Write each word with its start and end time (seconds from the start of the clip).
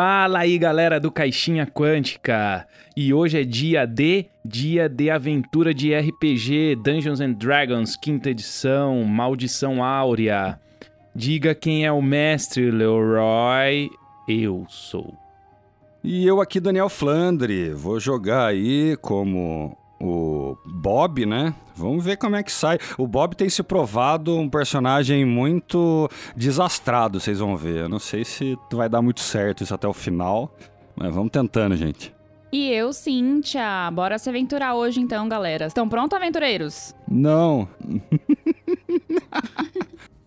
Fala 0.00 0.38
aí, 0.38 0.56
galera 0.58 1.00
do 1.00 1.10
Caixinha 1.10 1.66
Quântica. 1.66 2.68
E 2.96 3.12
hoje 3.12 3.40
é 3.40 3.42
dia 3.42 3.84
D, 3.84 4.26
dia 4.44 4.88
de 4.88 5.10
aventura 5.10 5.74
de 5.74 5.92
RPG, 5.92 6.76
Dungeons 6.76 7.20
and 7.20 7.32
Dragons, 7.32 7.96
quinta 7.96 8.30
edição, 8.30 9.02
Maldição 9.02 9.82
Áurea. 9.82 10.60
Diga 11.12 11.52
quem 11.52 11.84
é 11.84 11.90
o 11.90 12.00
mestre, 12.00 12.70
Leroy. 12.70 13.90
Eu 14.28 14.64
sou. 14.68 15.18
E 16.04 16.24
eu 16.24 16.40
aqui, 16.40 16.60
Daniel 16.60 16.88
Flandre, 16.88 17.70
vou 17.70 17.98
jogar 17.98 18.46
aí 18.46 18.96
como 18.98 19.76
o 20.00 20.56
Bob, 20.64 21.26
né? 21.26 21.54
Vamos 21.74 22.04
ver 22.04 22.16
como 22.16 22.36
é 22.36 22.42
que 22.42 22.52
sai. 22.52 22.78
O 22.96 23.06
Bob 23.06 23.34
tem 23.34 23.48
se 23.48 23.62
provado 23.62 24.36
um 24.36 24.48
personagem 24.48 25.24
muito 25.24 26.08
desastrado, 26.36 27.20
vocês 27.20 27.38
vão 27.38 27.56
ver. 27.56 27.82
Eu 27.82 27.88
não 27.88 27.98
sei 27.98 28.24
se 28.24 28.56
vai 28.72 28.88
dar 28.88 29.02
muito 29.02 29.20
certo 29.20 29.62
isso 29.62 29.74
até 29.74 29.88
o 29.88 29.92
final, 29.92 30.54
mas 30.96 31.14
vamos 31.14 31.30
tentando, 31.30 31.76
gente. 31.76 32.14
E 32.50 32.70
eu, 32.70 32.92
Cíntia. 32.92 33.90
Bora 33.92 34.18
se 34.18 34.28
aventurar 34.28 34.74
hoje 34.74 35.00
então, 35.00 35.28
galera. 35.28 35.66
Estão 35.66 35.88
prontos, 35.88 36.16
aventureiros? 36.16 36.94
Não. 37.06 37.68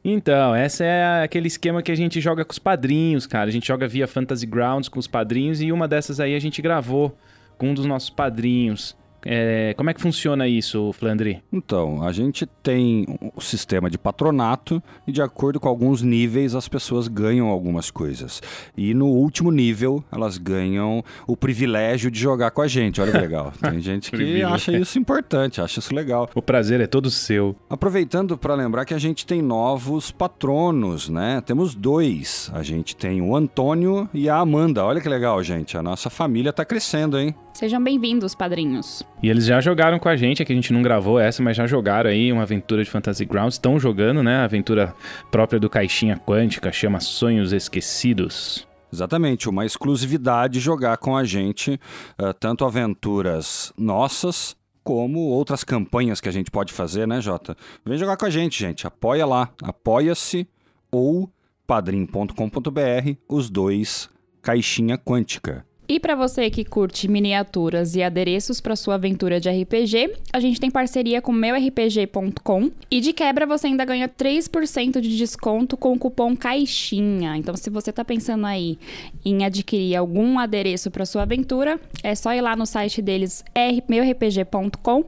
Então, 0.04 0.56
essa 0.56 0.84
é 0.84 1.24
aquele 1.24 1.46
esquema 1.48 1.84
que 1.84 1.92
a 1.92 1.96
gente 1.96 2.20
joga 2.20 2.44
com 2.44 2.52
os 2.52 2.58
padrinhos, 2.58 3.28
cara. 3.28 3.50
A 3.50 3.52
gente 3.54 3.68
joga 3.68 3.88
via 3.88 4.08
Fantasy 4.08 4.48
Grounds 4.48 4.90
com 4.90 5.00
os 5.00 5.06
padrinhos 5.06 5.62
e 5.62 5.72
uma 5.72 5.88
dessas 5.88 6.20
aí 6.20 6.34
a 6.34 6.40
gente 6.40 6.60
gravou 6.60 7.16
com 7.56 7.70
um 7.70 7.74
dos 7.76 7.86
nossos 7.86 8.10
padrinhos. 8.10 8.98
É, 9.26 9.74
como 9.78 9.90
é 9.90 9.94
que 9.94 10.02
funciona 10.02 10.48
isso, 10.48 10.92
Flandre? 10.94 11.44
Então, 11.52 12.04
a 12.04 12.12
gente 12.12 12.46
tem 12.64 13.06
o 13.22 13.32
um 13.38 13.42
sistema 13.42 13.90
de 13.90 13.98
patronato 13.98 14.82
e 15.08 15.12
de 15.12 15.22
acordo 15.22 15.60
com 15.60 15.68
alguns 15.68 16.02
níveis 16.02 16.56
as 16.56 16.68
pessoas 16.68 17.08
ganham 17.08 17.48
algumas 17.48 17.92
coisas. 17.92 18.42
E 18.76 18.94
no 18.94 19.08
último 19.08 19.52
nível 19.52 20.04
elas 20.12 20.38
ganham 20.38 21.04
o 21.28 21.38
privilégio 21.38 22.10
de 22.10 22.20
jogar 22.20 22.52
com 22.52 22.62
a 22.62 22.68
gente. 22.68 23.02
Olha 23.02 23.12
que 23.12 23.18
legal. 23.18 23.54
Tem 23.62 23.82
gente 23.82 24.12
que 24.12 24.44
acha 24.44 24.72
isso 24.72 24.98
importante, 24.98 25.62
acha 25.62 25.80
isso 25.80 25.94
legal. 25.94 26.30
O 26.34 26.42
prazer 26.42 26.82
é 26.82 26.88
todo 26.88 27.12
seu. 27.12 27.56
Aproveitando 27.70 28.38
para 28.38 28.56
lembrar 28.56 28.86
que 28.86 28.94
a 28.94 29.00
gente 29.00 29.26
tem 29.26 29.42
novos 29.42 30.12
patronos, 30.12 31.10
né? 31.10 31.42
Temos 31.46 31.76
dois. 31.76 32.52
A 32.54 32.64
gente 32.64 32.96
tem 32.96 33.22
o 33.22 33.36
Antônio 33.36 34.10
e 34.14 34.30
a 34.30 34.38
Amanda. 34.38 34.84
Olha 34.84 35.02
que 35.02 35.10
legal, 35.10 35.42
gente. 35.44 35.78
A 35.78 35.84
nossa 35.84 36.10
família 36.10 36.52
tá 36.52 36.66
crescendo, 36.66 37.20
hein? 37.20 37.36
Sejam 37.54 37.84
bem-vindos, 37.84 38.34
padrinhos. 38.34 39.04
E 39.22 39.30
eles 39.30 39.46
já 39.46 39.60
jogaram 39.60 40.00
com 40.00 40.08
a 40.08 40.16
gente, 40.16 40.42
é 40.42 40.46
que 40.46 40.54
a 40.54 40.56
gente 40.56 40.72
não 40.72 40.82
gravou 40.82 41.20
essa, 41.20 41.44
mas 41.44 41.58
já 41.58 41.68
jogaram 41.68 42.10
aí 42.10 42.32
uma 42.32 42.44
aventura 42.44 42.84
de 42.84 42.90
Fantasy 42.90 43.26
Grounds. 43.26 43.56
Estão 43.56 43.80
jogando, 43.80 44.24
né? 44.24 44.38
A 44.38 44.46
aventura 44.46 44.96
própria 45.30 45.60
do 45.60 45.70
Caixinha 45.70 46.18
Quântica, 46.18 46.72
chama 46.72 47.00
Sonhos 47.00 47.52
Esquecidos. 47.52 48.68
Exatamente, 48.92 49.48
uma 49.48 49.66
exclusividade 49.66 50.60
jogar 50.60 50.98
com 50.98 51.16
a 51.16 51.24
gente, 51.24 51.80
uh, 52.20 52.34
tanto 52.34 52.66
aventuras 52.66 53.72
nossas, 53.78 54.56
como 54.84 55.20
outras 55.20 55.64
campanhas 55.64 56.20
que 56.20 56.28
a 56.28 56.32
gente 56.32 56.52
pode 56.52 56.74
fazer, 56.74 57.08
né, 57.08 57.22
Jota? 57.22 57.56
Vem 57.86 57.98
jogar 57.98 58.18
com 58.18 58.26
a 58.26 58.30
gente, 58.30 58.60
gente. 58.60 58.88
Apoia 58.88 59.26
lá, 59.26 59.50
apoia-se 59.64 60.48
ou 60.92 61.30
padrim.com.br, 61.66 63.16
os 63.30 63.50
dois, 63.50 64.10
Caixinha 64.42 64.98
Quântica. 64.98 65.66
E 65.92 66.00
para 66.00 66.16
você 66.16 66.50
que 66.50 66.64
curte 66.64 67.06
miniaturas 67.06 67.96
e 67.96 68.02
adereços 68.02 68.62
para 68.62 68.78
sua 68.78 68.96
aventura 68.96 69.42
de 69.42 69.50
RPG, 69.50 70.20
a 70.32 70.40
gente 70.40 70.58
tem 70.58 70.72
parceria 70.72 71.22
com 71.22 71.34
meurpg.com 71.34 72.72
e 72.90 73.02
de 73.02 73.12
quebra 73.12 73.46
você 73.46 73.68
ainda 73.68 73.84
ganha 73.84 74.08
3% 74.08 75.02
de 75.02 75.18
desconto 75.18 75.76
com 75.76 75.92
o 75.92 76.00
cupom 76.00 76.34
CAIXINHA. 76.34 77.36
Então 77.36 77.58
se 77.58 77.70
você 77.70 77.90
está 77.90 78.06
pensando 78.06 78.46
aí 78.46 78.80
em 79.26 79.44
adquirir 79.44 79.98
algum 79.98 80.40
adereço 80.40 80.90
para 80.90 81.06
sua 81.06 81.24
aventura, 81.24 81.78
é 82.02 82.16
só 82.16 82.34
ir 82.34 82.40
lá 82.40 82.56
no 82.56 82.66
site 82.66 83.02
deles 83.02 83.44
meurpg.com 83.90 85.04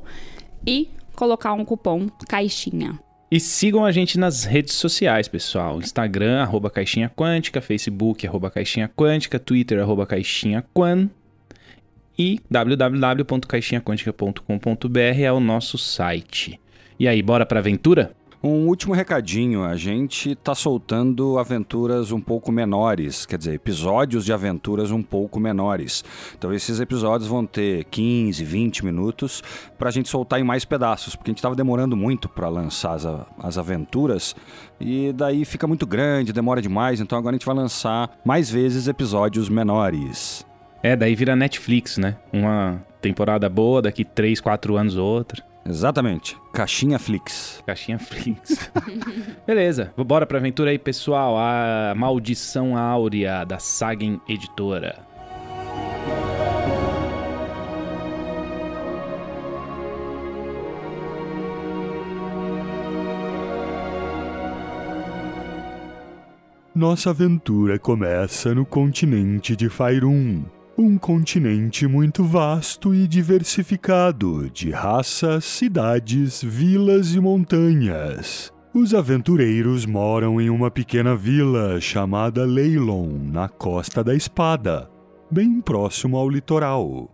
e 0.68 0.90
colocar 1.16 1.54
um 1.54 1.64
cupom 1.64 2.10
CAIXINHA. 2.28 3.00
E 3.34 3.40
sigam 3.40 3.84
a 3.84 3.92
gente 3.92 4.20
nas 4.20 4.44
redes 4.44 4.76
sociais, 4.76 5.28
pessoal. 5.28 5.80
Instagram, 5.80 6.44
arroba 6.44 6.70
Caixinha 6.70 7.10
Quântica, 7.10 7.62
Facebook, 7.62 8.28
arroba 8.28 8.52
Caixinha 8.52 8.88
Quântica, 8.88 9.40
Twitter, 9.40 9.80
arroba 9.80 10.06
Caixinha 10.06 10.64
Quan. 10.72 11.10
E 12.16 12.40
www.caixinhaquântica.com.br 12.48 15.20
é 15.20 15.32
o 15.32 15.40
nosso 15.40 15.80
site. 15.80 16.60
E 17.00 17.08
aí, 17.08 17.24
bora 17.24 17.44
pra 17.44 17.58
aventura? 17.58 18.12
Um 18.46 18.68
último 18.68 18.94
recadinho, 18.94 19.64
a 19.64 19.78
gente 19.78 20.36
tá 20.36 20.54
soltando 20.54 21.40
aventuras 21.40 22.12
um 22.12 22.20
pouco 22.20 22.52
menores, 22.52 23.26
quer 23.26 23.38
dizer, 23.38 23.54
episódios 23.54 24.26
de 24.26 24.34
aventuras 24.34 24.92
um 24.92 25.02
pouco 25.02 25.40
menores. 25.40 26.04
Então 26.38 26.54
esses 26.54 26.82
episódios 26.82 27.30
vão 27.30 27.46
ter 27.46 27.86
15, 27.86 28.44
20 28.44 28.84
minutos 28.84 29.42
pra 29.78 29.92
gente 29.92 30.10
soltar 30.10 30.42
em 30.42 30.44
mais 30.44 30.66
pedaços, 30.66 31.16
porque 31.16 31.32
a 31.32 31.34
gente 31.34 31.42
tava 31.42 31.56
demorando 31.56 31.96
muito 31.96 32.28
para 32.28 32.50
lançar 32.50 32.96
as, 32.96 33.08
as 33.40 33.58
aventuras 33.58 34.36
e 34.78 35.14
daí 35.14 35.46
fica 35.46 35.66
muito 35.66 35.88
grande, 35.88 36.34
demora 36.34 36.62
demais, 36.62 37.00
então 37.00 37.18
agora 37.18 37.38
a 37.38 37.38
gente 37.38 37.46
vai 37.46 37.56
lançar 37.56 38.10
mais 38.26 38.50
vezes 38.50 38.90
episódios 38.90 39.48
menores. 39.48 40.46
É, 40.84 40.98
daí 40.98 41.16
vira 41.16 41.34
Netflix, 41.34 41.98
né? 41.98 42.18
Uma 42.34 42.86
temporada 43.00 43.48
boa, 43.48 43.82
daqui 43.82 44.04
3, 44.04 44.42
4 44.42 44.76
anos 44.76 44.98
outra. 44.98 45.53
Exatamente. 45.66 46.38
Caixinha 46.52 47.00
Flix. 47.00 47.64
Caixinha 47.66 47.98
Flix. 47.98 48.70
Beleza, 49.48 49.94
bora 49.98 50.26
pra 50.26 50.38
aventura 50.38 50.72
aí, 50.72 50.80
pessoal. 50.80 51.38
A 51.38 51.94
Maldição 51.96 52.78
Áurea 52.78 53.46
da 53.46 53.60
Sagen 53.60 54.20
Editora. 54.28 55.14
Nossa 66.76 67.12
aventura 67.12 67.78
começa 67.78 68.54
no 68.56 68.66
continente 68.66 69.56
de 69.56 69.70
Faerun, 69.70 70.44
um 70.78 70.98
continente 70.98 71.86
muito 71.86 72.24
vasto 72.24 72.96
e 72.96 73.08
diversificado 73.08 74.50
de 74.50 74.72
raças, 74.72 75.46
cidades, 75.46 76.42
vilas 76.42 77.14
e 77.14 77.20
montanhas. 77.20 78.52
Os 78.74 78.94
aventureiros 78.94 79.86
moram 79.86 80.42
em 80.42 80.50
uma 80.50 80.72
pequena 80.72 81.16
vila 81.16 81.80
chamada 81.80 82.44
Leilon, 82.44 83.08
na 83.32 83.48
Costa 83.48 84.04
da 84.04 84.16
Espada, 84.16 84.90
bem 85.30 85.62
próximo 85.62 86.18
ao 86.18 86.28
litoral. 86.28 87.12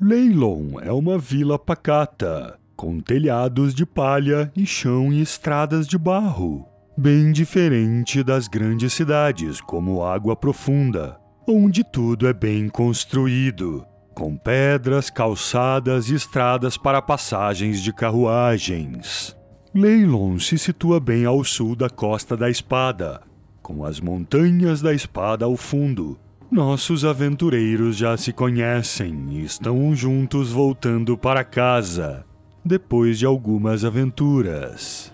Leilon 0.00 0.80
é 0.80 0.90
uma 0.90 1.18
vila 1.18 1.58
pacata, 1.58 2.58
com 2.74 3.00
telhados 3.00 3.74
de 3.74 3.84
palha 3.84 4.50
e 4.56 4.64
chão 4.64 5.12
e 5.12 5.20
estradas 5.20 5.86
de 5.86 5.98
barro, 5.98 6.66
bem 6.96 7.32
diferente 7.32 8.22
das 8.22 8.48
grandes 8.48 8.94
cidades 8.94 9.60
como 9.60 10.02
Água 10.02 10.34
Profunda, 10.34 11.18
onde 11.48 11.82
tudo 11.82 12.28
é 12.28 12.32
bem 12.32 12.68
construído, 12.68 13.84
com 14.14 14.36
pedras, 14.36 15.08
calçadas 15.08 16.10
e 16.10 16.14
estradas 16.14 16.76
para 16.76 17.00
passagens 17.00 17.82
de 17.82 17.90
carruagens. 17.90 19.34
Leilon 19.74 20.38
se 20.38 20.58
situa 20.58 21.00
bem 21.00 21.24
ao 21.24 21.42
sul 21.42 21.74
da 21.74 21.88
Costa 21.88 22.36
da 22.36 22.50
Espada, 22.50 23.22
com 23.62 23.82
as 23.82 23.98
montanhas 23.98 24.82
da 24.82 24.92
Espada 24.92 25.46
ao 25.46 25.56
fundo. 25.56 26.18
Nossos 26.50 27.04
aventureiros 27.04 27.96
já 27.96 28.16
se 28.16 28.32
conhecem 28.32 29.28
e 29.30 29.44
estão 29.44 29.94
juntos 29.94 30.50
voltando 30.50 31.16
para 31.16 31.44
casa, 31.44 32.24
depois 32.62 33.18
de 33.18 33.24
algumas 33.24 33.84
aventuras. 33.84 35.12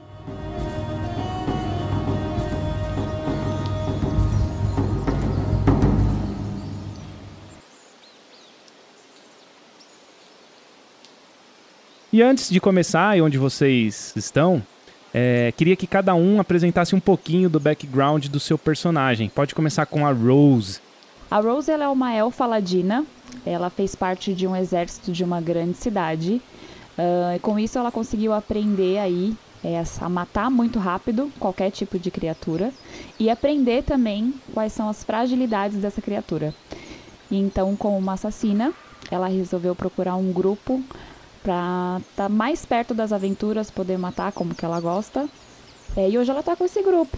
E 12.15 12.23
antes 12.23 12.49
de 12.49 12.61
começar, 12.61 13.19
e 13.19 13.21
onde 13.21 13.37
vocês 13.37 14.13
estão, 14.15 14.63
é, 15.13 15.53
queria 15.57 15.75
que 15.75 15.85
cada 15.85 16.15
um 16.15 16.39
apresentasse 16.39 16.95
um 16.95 17.01
pouquinho 17.01 17.51
do 17.51 17.59
background 17.59 18.27
do 18.29 18.39
seu 18.39 18.57
personagem. 18.57 19.29
Pode 19.29 19.53
começar 19.53 19.85
com 19.85 20.07
a 20.07 20.13
Rose. 20.13 20.79
A 21.29 21.41
Rose 21.41 21.69
ela 21.73 21.87
é 21.87 21.89
uma 21.89 22.15
elfa 22.15 22.47
ladina. 22.47 23.05
Ela 23.45 23.69
fez 23.69 23.97
parte 23.97 24.33
de 24.33 24.47
um 24.47 24.55
exército 24.55 25.11
de 25.11 25.25
uma 25.25 25.41
grande 25.41 25.77
cidade. 25.77 26.41
Uh, 26.97 27.41
com 27.41 27.59
isso 27.59 27.81
ela 27.81 27.91
conseguiu 27.91 28.33
aprender 28.33 28.99
aí 28.99 29.35
é, 29.65 29.83
a 30.01 30.09
matar 30.09 30.49
muito 30.53 30.79
rápido 30.79 31.33
qualquer 31.41 31.73
tipo 31.73 31.99
de 31.99 32.13
criatura 32.13 32.71
e 33.19 33.29
aprender 33.29 33.83
também 33.83 34.33
quais 34.53 34.73
são 34.73 34.89
as 34.89 35.03
fragilidades 35.03 35.79
dessa 35.79 36.01
criatura. 36.01 36.55
Então, 37.29 37.75
como 37.75 37.99
uma 37.99 38.13
assassina, 38.13 38.73
ela 39.11 39.27
resolveu 39.27 39.75
procurar 39.75 40.15
um 40.15 40.33
grupo 40.33 40.81
pra 41.45 42.01
estar 42.01 42.25
tá 42.25 42.29
mais 42.29 42.65
perto 42.65 42.95
das 42.95 43.13
aventuras, 43.13 43.71
poder 43.71 43.99
matar 43.99 44.33
como 44.33 44.55
que 44.55 44.65
ela 44.65 44.81
gosta. 44.81 45.29
É, 45.95 46.09
e 46.09 46.19
hoje 46.19 46.31
ela 46.31 46.43
tá 46.43 46.57
com 46.57 46.65
esse 46.65 46.83
grupo 46.83 47.17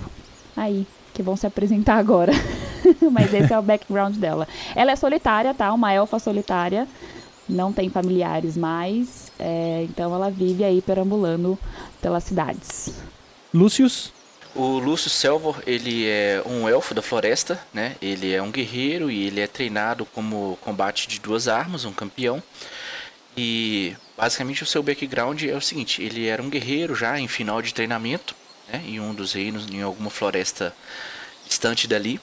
aí, 0.56 0.86
que 1.14 1.22
vão 1.22 1.36
se 1.36 1.46
apresentar 1.46 1.96
agora. 1.96 2.32
Mas 3.10 3.32
esse 3.32 3.52
é 3.52 3.58
o 3.58 3.62
background 3.62 4.16
dela. 4.16 4.46
Ela 4.74 4.92
é 4.92 4.96
solitária, 4.96 5.54
tá? 5.54 5.72
Uma 5.72 5.92
elfa 5.92 6.18
solitária. 6.18 6.88
Não 7.48 7.72
tem 7.72 7.88
familiares 7.88 8.56
mais. 8.56 9.30
É, 9.38 9.86
então 9.88 10.12
ela 10.12 10.28
vive 10.28 10.64
aí 10.64 10.82
perambulando 10.82 11.56
pelas 12.02 12.24
cidades. 12.24 12.92
Lúcius? 13.54 14.12
O 14.54 14.78
Lúcio 14.78 15.10
Selvor, 15.10 15.62
ele 15.66 16.06
é 16.06 16.42
um 16.46 16.66
elfo 16.66 16.94
da 16.94 17.02
floresta, 17.02 17.60
né? 17.74 17.94
Ele 18.00 18.32
é 18.32 18.42
um 18.42 18.50
guerreiro 18.50 19.10
e 19.10 19.26
ele 19.26 19.40
é 19.40 19.46
treinado 19.46 20.06
como 20.06 20.58
combate 20.62 21.06
de 21.06 21.20
duas 21.20 21.46
armas, 21.46 21.84
um 21.84 21.92
campeão. 21.92 22.42
E 23.36 23.94
basicamente 24.16 24.62
o 24.62 24.66
seu 24.66 24.82
background 24.82 25.42
é 25.42 25.54
o 25.54 25.60
seguinte: 25.60 26.02
ele 26.02 26.26
era 26.26 26.42
um 26.42 26.50
guerreiro 26.50 26.94
já 26.94 27.18
em 27.18 27.28
final 27.28 27.60
de 27.60 27.74
treinamento, 27.74 28.34
né? 28.68 28.82
Em 28.86 29.00
um 29.00 29.14
dos 29.14 29.32
reinos, 29.32 29.68
em 29.70 29.82
alguma 29.82 30.10
floresta 30.10 30.74
distante 31.46 31.86
dali. 31.86 32.20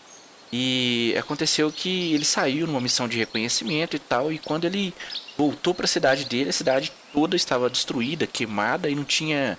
E 0.56 1.16
aconteceu 1.18 1.72
que 1.72 2.14
ele 2.14 2.24
saiu 2.24 2.68
numa 2.68 2.80
missão 2.80 3.08
de 3.08 3.18
reconhecimento 3.18 3.96
e 3.96 4.00
tal, 4.00 4.32
e 4.32 4.38
quando 4.38 4.66
ele 4.66 4.94
voltou 5.36 5.74
para 5.74 5.86
a 5.86 5.88
cidade 5.88 6.26
dele, 6.26 6.52
a 6.52 6.54
cidade 6.54 6.92
toda 7.12 7.36
estava 7.36 7.70
destruída, 7.72 8.28
queimada 8.28 8.88
e 8.88 8.94
não 8.94 9.04
tinha 9.04 9.58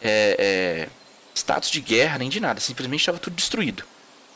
é, 0.00 0.36
é, 0.38 0.88
status 1.34 1.68
de 1.68 1.80
guerra 1.80 2.18
nem 2.18 2.28
de 2.28 2.38
nada, 2.38 2.60
simplesmente 2.60 3.00
estava 3.00 3.18
tudo 3.18 3.34
destruído. 3.34 3.82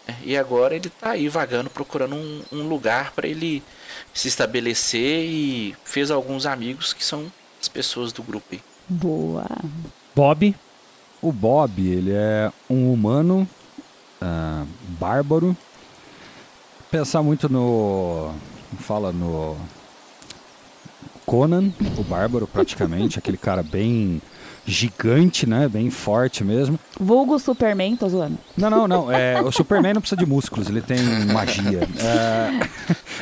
É, 0.09 0.15
e 0.25 0.37
agora 0.37 0.75
ele 0.75 0.89
está 0.89 1.11
aí 1.11 1.29
vagando, 1.29 1.71
procurando 1.71 2.17
um, 2.17 2.43
um 2.51 2.69
lugar 2.69 3.13
para 3.13 3.29
ele 3.29 3.63
se 4.13 4.27
estabelecer 4.27 5.25
e 5.25 5.77
fez 5.85 6.11
alguns 6.11 6.45
amigos 6.45 6.93
que 6.93 7.05
são 7.05 7.31
as 7.61 7.69
pessoas 7.69 8.13
do 8.13 8.23
grupo 8.23 8.47
aí. 8.53 8.61
Boa. 8.89 9.47
Bob? 10.15 10.55
O 11.23 11.31
Bob, 11.31 11.87
ele 11.87 12.13
é 12.13 12.51
um 12.69 12.93
humano 12.93 13.47
uh, 14.23 14.67
bárbaro. 14.99 15.57
Pensar 16.91 17.23
muito 17.23 17.49
no. 17.49 18.33
Fala 18.79 19.13
no. 19.13 19.57
Conan, 21.27 21.73
o 21.97 22.03
bárbaro, 22.03 22.47
praticamente, 22.49 23.19
aquele 23.21 23.37
cara 23.37 23.63
bem 23.63 24.21
gigante, 24.67 25.47
né? 25.49 25.69
Bem 25.69 25.91
forte 25.91 26.45
mesmo. 26.45 26.79
Vulgo 26.99 27.39
Superman, 27.39 27.97
tô 27.97 28.09
zoando. 28.09 28.39
Não, 28.57 28.71
não, 28.71 28.87
não. 28.87 29.13
É, 29.13 29.41
o 29.41 29.51
Superman 29.51 29.95
não 29.95 30.01
precisa 30.01 30.19
de 30.19 30.27
músculos, 30.27 30.69
ele 30.69 30.81
tem 30.81 30.99
magia. 31.33 31.89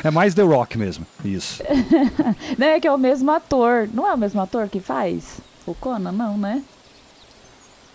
É, 0.03 0.07
é 0.07 0.11
mais 0.11 0.33
The 0.33 0.43
Rock 0.43 0.77
mesmo, 0.77 1.05
isso. 1.23 1.63
não 2.57 2.67
é 2.67 2.79
que 2.79 2.87
é 2.87 2.91
o 2.91 2.97
mesmo 2.97 3.31
ator. 3.31 3.89
Não 3.93 4.07
é 4.07 4.13
o 4.13 4.17
mesmo 4.17 4.39
ator 4.41 4.67
que 4.69 4.79
faz? 4.79 5.39
O 5.65 5.73
Conan, 5.73 6.11
não, 6.11 6.37
né? 6.37 6.63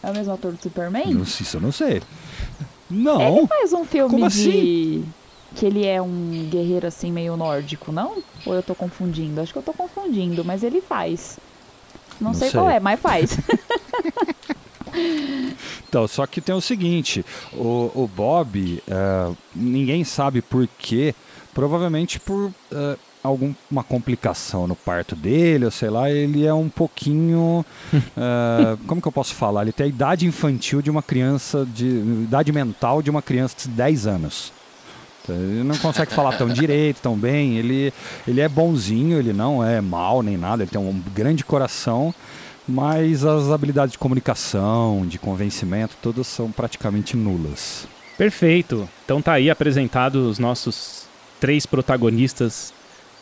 É 0.02 0.10
o 0.10 0.14
mesmo 0.14 0.32
ator 0.32 0.52
do 0.52 0.62
Superman? 0.62 1.14
Não, 1.14 1.22
isso 1.22 1.56
eu 1.56 1.60
não 1.60 1.72
sei. 1.72 2.02
Não. 2.90 3.38
Ele 3.38 3.46
faz 3.46 3.72
um 3.72 3.84
filme 3.84 4.10
Como 4.10 4.28
de. 4.28 4.40
Assim? 4.40 5.04
Que 5.54 5.66
ele 5.66 5.86
é 5.86 6.02
um 6.02 6.48
guerreiro 6.50 6.86
assim 6.86 7.12
meio 7.12 7.36
nórdico, 7.36 7.92
não? 7.92 8.22
Ou 8.44 8.54
eu 8.54 8.62
tô 8.62 8.74
confundindo? 8.74 9.40
Acho 9.40 9.52
que 9.52 9.58
eu 9.58 9.62
tô 9.62 9.72
confundindo, 9.72 10.44
mas 10.44 10.62
ele 10.62 10.80
faz. 10.80 11.38
Não, 12.20 12.32
Não 12.32 12.34
sei, 12.34 12.50
sei. 12.50 12.60
qual 12.60 12.70
é, 12.70 12.80
mas 12.80 13.00
faz. 13.00 13.38
Então, 15.88 16.06
só 16.06 16.26
que 16.26 16.40
tem 16.40 16.54
o 16.54 16.60
seguinte, 16.60 17.24
o, 17.52 17.90
o 17.94 18.10
Bob, 18.14 18.82
é, 18.88 19.32
ninguém 19.54 20.04
sabe 20.04 20.40
por 20.42 20.68
quê, 20.78 21.14
provavelmente 21.52 22.18
por 22.20 22.52
é, 22.72 22.96
alguma 23.22 23.82
complicação 23.88 24.66
no 24.66 24.76
parto 24.76 25.16
dele, 25.16 25.64
ou 25.64 25.70
sei 25.70 25.90
lá, 25.90 26.10
ele 26.10 26.44
é 26.46 26.52
um 26.52 26.68
pouquinho, 26.68 27.64
é, 27.94 28.76
como 28.86 29.00
que 29.00 29.08
eu 29.08 29.12
posso 29.12 29.34
falar? 29.34 29.62
Ele 29.62 29.72
tem 29.72 29.86
a 29.86 29.88
idade 29.88 30.26
infantil 30.26 30.82
de 30.82 30.90
uma 30.90 31.02
criança, 31.02 31.66
de 31.66 31.86
idade 31.86 32.52
mental 32.52 33.02
de 33.02 33.10
uma 33.10 33.22
criança 33.22 33.56
de 33.62 33.68
10 33.68 34.06
anos. 34.06 34.52
Ele 35.28 35.64
não 35.64 35.76
consegue 35.78 36.12
falar 36.12 36.36
tão 36.36 36.48
direito, 36.48 37.00
tão 37.00 37.16
bem. 37.16 37.56
Ele, 37.56 37.92
ele 38.26 38.40
é 38.40 38.48
bonzinho, 38.48 39.18
ele 39.18 39.32
não 39.32 39.64
é 39.64 39.80
mal 39.80 40.22
nem 40.22 40.36
nada. 40.36 40.62
Ele 40.62 40.70
tem 40.70 40.80
um 40.80 41.02
grande 41.14 41.44
coração, 41.44 42.14
mas 42.68 43.24
as 43.24 43.50
habilidades 43.50 43.92
de 43.92 43.98
comunicação, 43.98 45.06
de 45.06 45.18
convencimento, 45.18 45.96
todas 46.02 46.26
são 46.26 46.50
praticamente 46.50 47.16
nulas. 47.16 47.86
Perfeito. 48.18 48.88
Então 49.04 49.20
tá 49.20 49.32
aí 49.32 49.50
apresentados 49.50 50.26
os 50.26 50.38
nossos 50.38 51.06
três 51.40 51.66
protagonistas 51.66 52.72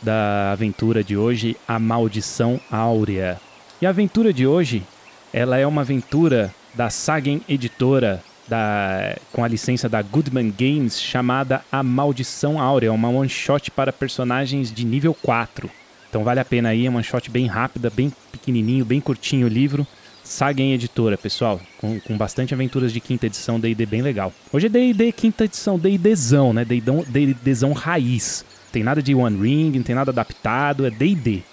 da 0.01 0.51
aventura 0.51 1.03
de 1.03 1.15
hoje, 1.15 1.55
a 1.67 1.79
Maldição 1.79 2.59
Áurea. 2.69 3.39
E 3.81 3.85
a 3.85 3.89
aventura 3.89 4.33
de 4.33 4.45
hoje, 4.45 4.83
ela 5.31 5.57
é 5.57 5.65
uma 5.65 5.81
aventura 5.81 6.53
da 6.73 6.89
Sagen 6.89 7.41
Editora, 7.47 8.23
da, 8.47 9.15
com 9.31 9.43
a 9.43 9.47
licença 9.47 9.87
da 9.87 10.01
Goodman 10.01 10.53
Games, 10.57 10.99
chamada 11.01 11.63
A 11.71 11.81
Maldição 11.81 12.59
Áurea, 12.59 12.91
uma 12.91 13.09
one 13.09 13.29
shot 13.29 13.71
para 13.71 13.93
personagens 13.93 14.71
de 14.71 14.85
nível 14.85 15.13
4. 15.13 15.69
Então 16.09 16.23
vale 16.23 16.39
a 16.39 16.45
pena 16.45 16.69
aí, 16.69 16.85
é 16.85 16.89
uma 16.89 16.97
one 16.97 17.03
shot 17.03 17.29
bem 17.29 17.47
rápida, 17.47 17.89
bem 17.89 18.11
pequenininho, 18.31 18.85
bem 18.85 18.99
curtinho 18.99 19.47
o 19.47 19.49
livro. 19.49 19.87
Sagen 20.23 20.73
Editora, 20.73 21.17
pessoal, 21.17 21.59
com, 21.79 21.99
com 21.99 22.17
bastante 22.17 22.53
aventuras 22.53 22.93
de 22.93 23.01
quinta 23.01 23.25
edição, 23.25 23.59
D&D 23.59 23.85
bem 23.85 24.01
legal. 24.01 24.31
Hoje 24.53 24.67
é 24.67 24.69
D&D 24.69 25.11
quinta 25.11 25.43
edição, 25.43 25.77
D&Dzão, 25.77 26.53
né? 26.53 26.63
D&Dzão 26.63 27.73
raiz. 27.73 28.45
Tem 28.71 28.83
nada 28.83 29.03
de 29.03 29.13
One 29.13 29.37
Ring, 29.41 29.71
não 29.75 29.83
tem 29.83 29.93
nada 29.93 30.11
adaptado, 30.11 30.85
é 30.85 30.89
D&D. 30.89 31.43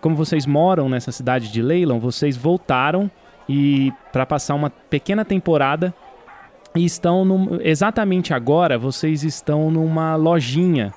Como 0.00 0.14
vocês 0.14 0.46
moram 0.46 0.88
nessa 0.88 1.10
cidade 1.12 1.50
de 1.50 1.62
Leyland, 1.62 2.00
vocês 2.00 2.36
voltaram 2.36 3.10
e 3.48 3.92
para 4.12 4.26
passar 4.26 4.54
uma 4.54 4.70
pequena 4.70 5.24
temporada 5.24 5.94
e 6.74 6.84
estão 6.84 7.58
exatamente 7.62 8.34
agora 8.34 8.78
vocês 8.78 9.22
estão 9.22 9.70
numa 9.70 10.14
lojinha, 10.14 10.92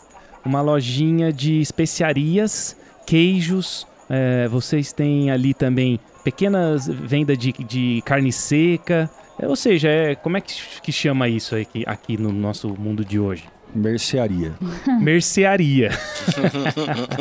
uma 0.46 0.62
lojinha 0.62 1.32
de 1.32 1.62
especiarias, 1.62 2.76
queijos. 3.06 3.88
é, 4.10 4.48
vocês 4.48 4.92
têm 4.92 5.32
ali 5.32 5.54
também 5.54 6.00
pequenas 6.24 6.88
vendas 6.88 7.38
de, 7.38 7.54
de 7.54 8.02
carne 8.06 8.32
seca. 8.32 9.10
É, 9.40 9.48
ou 9.48 9.56
seja, 9.56 9.88
é, 9.88 10.16
como 10.16 10.38
é 10.38 10.42
que, 10.42 10.54
que 10.82 10.92
chama 10.92 11.28
isso 11.30 11.56
aqui, 11.56 11.84
aqui 11.88 12.18
no 12.18 12.32
nosso 12.32 12.70
mundo 12.70 13.06
de 13.06 13.20
hoje? 13.20 13.46
Mercearia. 13.74 14.54
Mercearia. 15.00 15.92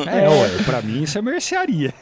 É, 0.06 0.28
ué, 0.28 0.62
pra 0.64 0.80
mim 0.82 1.02
isso 1.02 1.18
é 1.18 1.22
mercearia. 1.22 1.92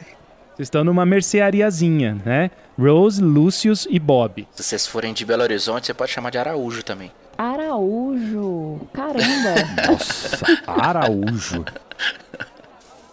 Vocês 0.55 0.67
estão 0.67 0.83
numa 0.83 1.05
merceariazinha, 1.05 2.17
né? 2.25 2.51
Rose, 2.79 3.21
Lucius 3.21 3.87
e 3.89 3.99
Bob. 3.99 4.47
Se 4.53 4.63
vocês 4.63 4.87
forem 4.87 5.13
de 5.13 5.25
Belo 5.25 5.43
Horizonte, 5.43 5.87
você 5.87 5.93
pode 5.93 6.11
chamar 6.11 6.29
de 6.29 6.37
Araújo 6.37 6.83
também. 6.83 7.11
Araújo. 7.37 8.81
Caramba. 8.93 9.53
Nossa, 9.87 10.63
Araújo. 10.65 11.63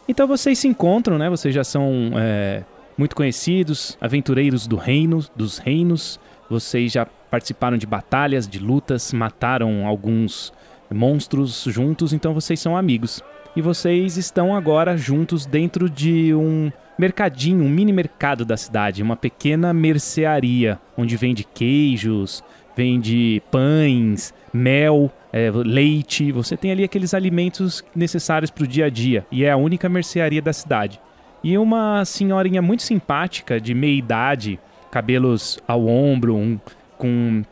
Então 0.08 0.26
vocês 0.26 0.58
se 0.58 0.68
encontram, 0.68 1.18
né? 1.18 1.28
Vocês 1.28 1.54
já 1.54 1.64
são 1.64 2.12
é, 2.16 2.62
muito 2.96 3.14
conhecidos, 3.14 3.98
aventureiros 4.00 4.66
do 4.66 4.76
reino, 4.76 5.24
dos 5.36 5.58
reinos. 5.58 6.18
Vocês 6.48 6.92
já 6.92 7.06
participaram 7.30 7.76
de 7.76 7.86
batalhas, 7.86 8.46
de 8.46 8.58
lutas, 8.58 9.12
mataram 9.12 9.86
alguns 9.86 10.52
monstros 10.94 11.64
juntos, 11.68 12.12
então 12.12 12.32
vocês 12.32 12.60
são 12.60 12.76
amigos. 12.76 13.22
E 13.56 13.60
vocês 13.60 14.16
estão 14.16 14.54
agora 14.54 14.96
juntos 14.96 15.46
dentro 15.46 15.88
de 15.88 16.34
um 16.34 16.72
mercadinho, 16.98 17.64
um 17.64 17.68
mini 17.68 17.92
mercado 17.92 18.44
da 18.44 18.56
cidade, 18.56 19.02
uma 19.02 19.16
pequena 19.16 19.72
mercearia, 19.72 20.78
onde 20.96 21.16
vende 21.16 21.44
queijos, 21.44 22.42
vende 22.76 23.42
pães, 23.50 24.34
mel, 24.52 25.12
é, 25.32 25.50
leite. 25.50 26.32
Você 26.32 26.56
tem 26.56 26.72
ali 26.72 26.84
aqueles 26.84 27.14
alimentos 27.14 27.84
necessários 27.94 28.50
para 28.50 28.64
o 28.64 28.66
dia 28.66 28.86
a 28.86 28.90
dia. 28.90 29.26
E 29.30 29.44
é 29.44 29.50
a 29.50 29.56
única 29.56 29.88
mercearia 29.88 30.42
da 30.42 30.52
cidade. 30.52 31.00
E 31.42 31.58
uma 31.58 32.04
senhorinha 32.04 32.62
muito 32.62 32.82
simpática, 32.82 33.60
de 33.60 33.74
meia 33.74 33.98
idade, 33.98 34.58
cabelos 34.90 35.58
ao 35.68 35.86
ombro, 35.86 36.34
um, 36.34 36.58
com. 36.96 37.42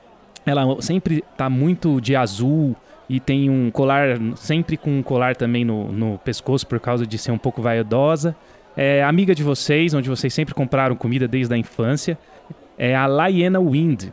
Ela 0.44 0.80
sempre 0.80 1.22
tá 1.36 1.48
muito 1.50 2.00
de 2.00 2.16
azul 2.16 2.74
e 3.12 3.20
tem 3.20 3.50
um 3.50 3.70
colar, 3.70 4.18
sempre 4.36 4.74
com 4.74 4.90
um 4.98 5.02
colar 5.02 5.36
também 5.36 5.66
no, 5.66 5.92
no 5.92 6.18
pescoço 6.20 6.66
por 6.66 6.80
causa 6.80 7.06
de 7.06 7.18
ser 7.18 7.30
um 7.30 7.36
pouco 7.36 7.60
vaidosa. 7.60 8.34
É 8.74 9.04
amiga 9.04 9.34
de 9.34 9.42
vocês, 9.42 9.92
onde 9.92 10.08
vocês 10.08 10.32
sempre 10.32 10.54
compraram 10.54 10.96
comida 10.96 11.28
desde 11.28 11.52
a 11.52 11.58
infância. 11.58 12.18
É 12.78 12.96
a 12.96 13.04
Laiena 13.04 13.60
Wind. 13.60 14.04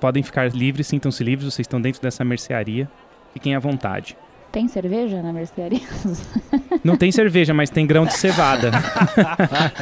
Podem 0.00 0.22
ficar 0.22 0.54
livres, 0.54 0.86
sintam-se 0.86 1.24
livres, 1.24 1.52
vocês 1.52 1.64
estão 1.64 1.80
dentro 1.80 2.00
dessa 2.00 2.24
mercearia. 2.24 2.88
Fiquem 3.32 3.56
à 3.56 3.58
vontade. 3.58 4.16
Tem 4.52 4.68
cerveja 4.68 5.20
na 5.20 5.32
mercearia? 5.32 5.80
Não 6.84 6.96
tem 6.96 7.10
cerveja, 7.10 7.52
mas 7.52 7.70
tem 7.70 7.84
grão 7.84 8.06
de 8.06 8.14
cevada. 8.14 8.70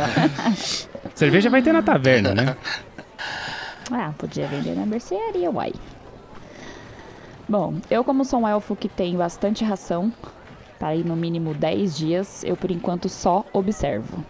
cerveja 1.14 1.50
vai 1.50 1.60
ter 1.60 1.74
na 1.74 1.82
taverna, 1.82 2.34
né? 2.34 2.56
Ah, 3.90 4.14
podia 4.16 4.46
vender 4.46 4.74
na 4.74 4.86
mercearia, 4.86 5.50
uai. 5.50 5.74
Bom, 7.52 7.74
eu 7.90 8.02
como 8.02 8.24
sou 8.24 8.40
um 8.40 8.48
elfo 8.48 8.74
que 8.74 8.88
tem 8.88 9.14
bastante 9.14 9.62
ração, 9.62 10.10
para 10.78 10.96
ir 10.96 11.04
no 11.04 11.14
mínimo 11.14 11.52
10 11.52 11.94
dias, 11.98 12.42
eu 12.44 12.56
por 12.56 12.70
enquanto 12.70 13.10
só 13.10 13.44
observo. 13.52 14.24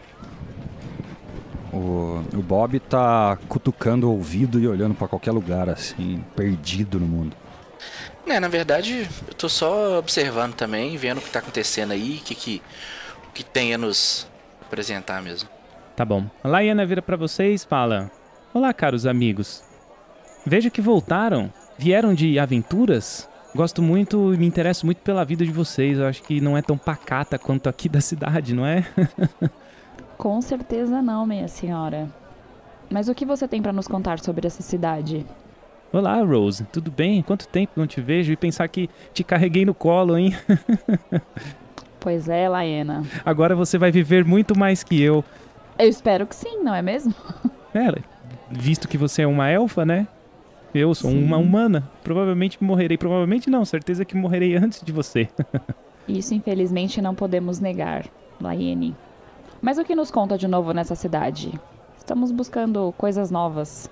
O, 1.72 2.20
o 2.34 2.42
Bob 2.42 2.80
tá 2.80 3.38
cutucando 3.48 4.08
o 4.08 4.10
ouvido 4.10 4.58
e 4.58 4.66
olhando 4.66 4.96
para 4.96 5.06
qualquer 5.06 5.30
lugar, 5.30 5.68
assim, 5.68 6.24
perdido 6.34 6.98
no 6.98 7.06
mundo. 7.06 7.36
É, 8.26 8.40
na 8.40 8.48
verdade, 8.48 9.08
eu 9.28 9.34
tô 9.34 9.48
só 9.48 10.00
observando 10.00 10.54
também, 10.54 10.96
vendo 10.96 11.18
o 11.18 11.20
que 11.20 11.30
tá 11.30 11.38
acontecendo 11.38 11.92
aí, 11.92 12.18
o 12.20 12.24
que, 12.24 12.34
que, 12.34 12.62
que 13.32 13.44
tem 13.44 13.72
a 13.72 13.78
nos 13.78 14.26
apresentar 14.62 15.22
mesmo. 15.22 15.48
Tá 15.94 16.04
bom. 16.04 16.24
A 16.42 16.48
Laiana 16.48 16.84
vira 16.84 17.00
para 17.00 17.16
vocês 17.16 17.62
e 17.62 17.66
fala: 17.68 18.10
Olá, 18.52 18.74
caros 18.74 19.06
amigos. 19.06 19.62
Vejo 20.44 20.72
que 20.72 20.80
voltaram. 20.80 21.52
Vieram 21.82 22.14
de 22.14 22.38
aventuras? 22.38 23.28
Gosto 23.52 23.82
muito 23.82 24.32
e 24.32 24.36
me 24.36 24.46
interesso 24.46 24.86
muito 24.86 24.98
pela 24.98 25.24
vida 25.24 25.44
de 25.44 25.50
vocês. 25.50 25.98
Eu 25.98 26.06
acho 26.06 26.22
que 26.22 26.40
não 26.40 26.56
é 26.56 26.62
tão 26.62 26.78
pacata 26.78 27.40
quanto 27.40 27.68
aqui 27.68 27.88
da 27.88 28.00
cidade, 28.00 28.54
não 28.54 28.64
é? 28.64 28.86
Com 30.16 30.40
certeza 30.40 31.02
não, 31.02 31.26
minha 31.26 31.48
senhora. 31.48 32.08
Mas 32.88 33.08
o 33.08 33.14
que 33.16 33.26
você 33.26 33.48
tem 33.48 33.60
para 33.60 33.72
nos 33.72 33.88
contar 33.88 34.20
sobre 34.20 34.46
essa 34.46 34.62
cidade? 34.62 35.26
Olá, 35.92 36.22
Rose. 36.22 36.62
Tudo 36.66 36.88
bem? 36.88 37.20
Quanto 37.20 37.48
tempo 37.48 37.72
não 37.74 37.88
te 37.88 38.00
vejo 38.00 38.30
e 38.30 38.36
pensar 38.36 38.68
que 38.68 38.88
te 39.12 39.24
carreguei 39.24 39.64
no 39.64 39.74
colo, 39.74 40.16
hein? 40.16 40.36
pois 41.98 42.28
é, 42.28 42.48
Laena. 42.48 43.02
Agora 43.24 43.56
você 43.56 43.76
vai 43.76 43.90
viver 43.90 44.24
muito 44.24 44.56
mais 44.56 44.84
que 44.84 45.02
eu. 45.02 45.24
Eu 45.76 45.88
espero 45.88 46.28
que 46.28 46.36
sim, 46.36 46.62
não 46.62 46.76
é 46.76 46.80
mesmo? 46.80 47.12
É, 47.74 47.92
visto 48.48 48.86
que 48.86 48.96
você 48.96 49.22
é 49.22 49.26
uma 49.26 49.50
elfa, 49.50 49.84
né? 49.84 50.06
Eu 50.74 50.94
sou 50.94 51.10
sim. 51.10 51.22
uma 51.22 51.36
humana. 51.36 51.88
Provavelmente 52.02 52.62
morrerei. 52.62 52.96
Provavelmente 52.96 53.50
não, 53.50 53.64
certeza 53.64 54.04
que 54.04 54.16
morrerei 54.16 54.56
antes 54.56 54.82
de 54.82 54.92
você. 54.92 55.28
Isso, 56.08 56.34
infelizmente, 56.34 57.00
não 57.00 57.14
podemos 57.14 57.60
negar, 57.60 58.06
Laiene. 58.40 58.96
Mas 59.60 59.78
o 59.78 59.84
que 59.84 59.94
nos 59.94 60.10
conta 60.10 60.36
de 60.36 60.48
novo 60.48 60.72
nessa 60.72 60.94
cidade? 60.94 61.52
Estamos 61.96 62.32
buscando 62.32 62.92
coisas 62.98 63.30
novas. 63.30 63.88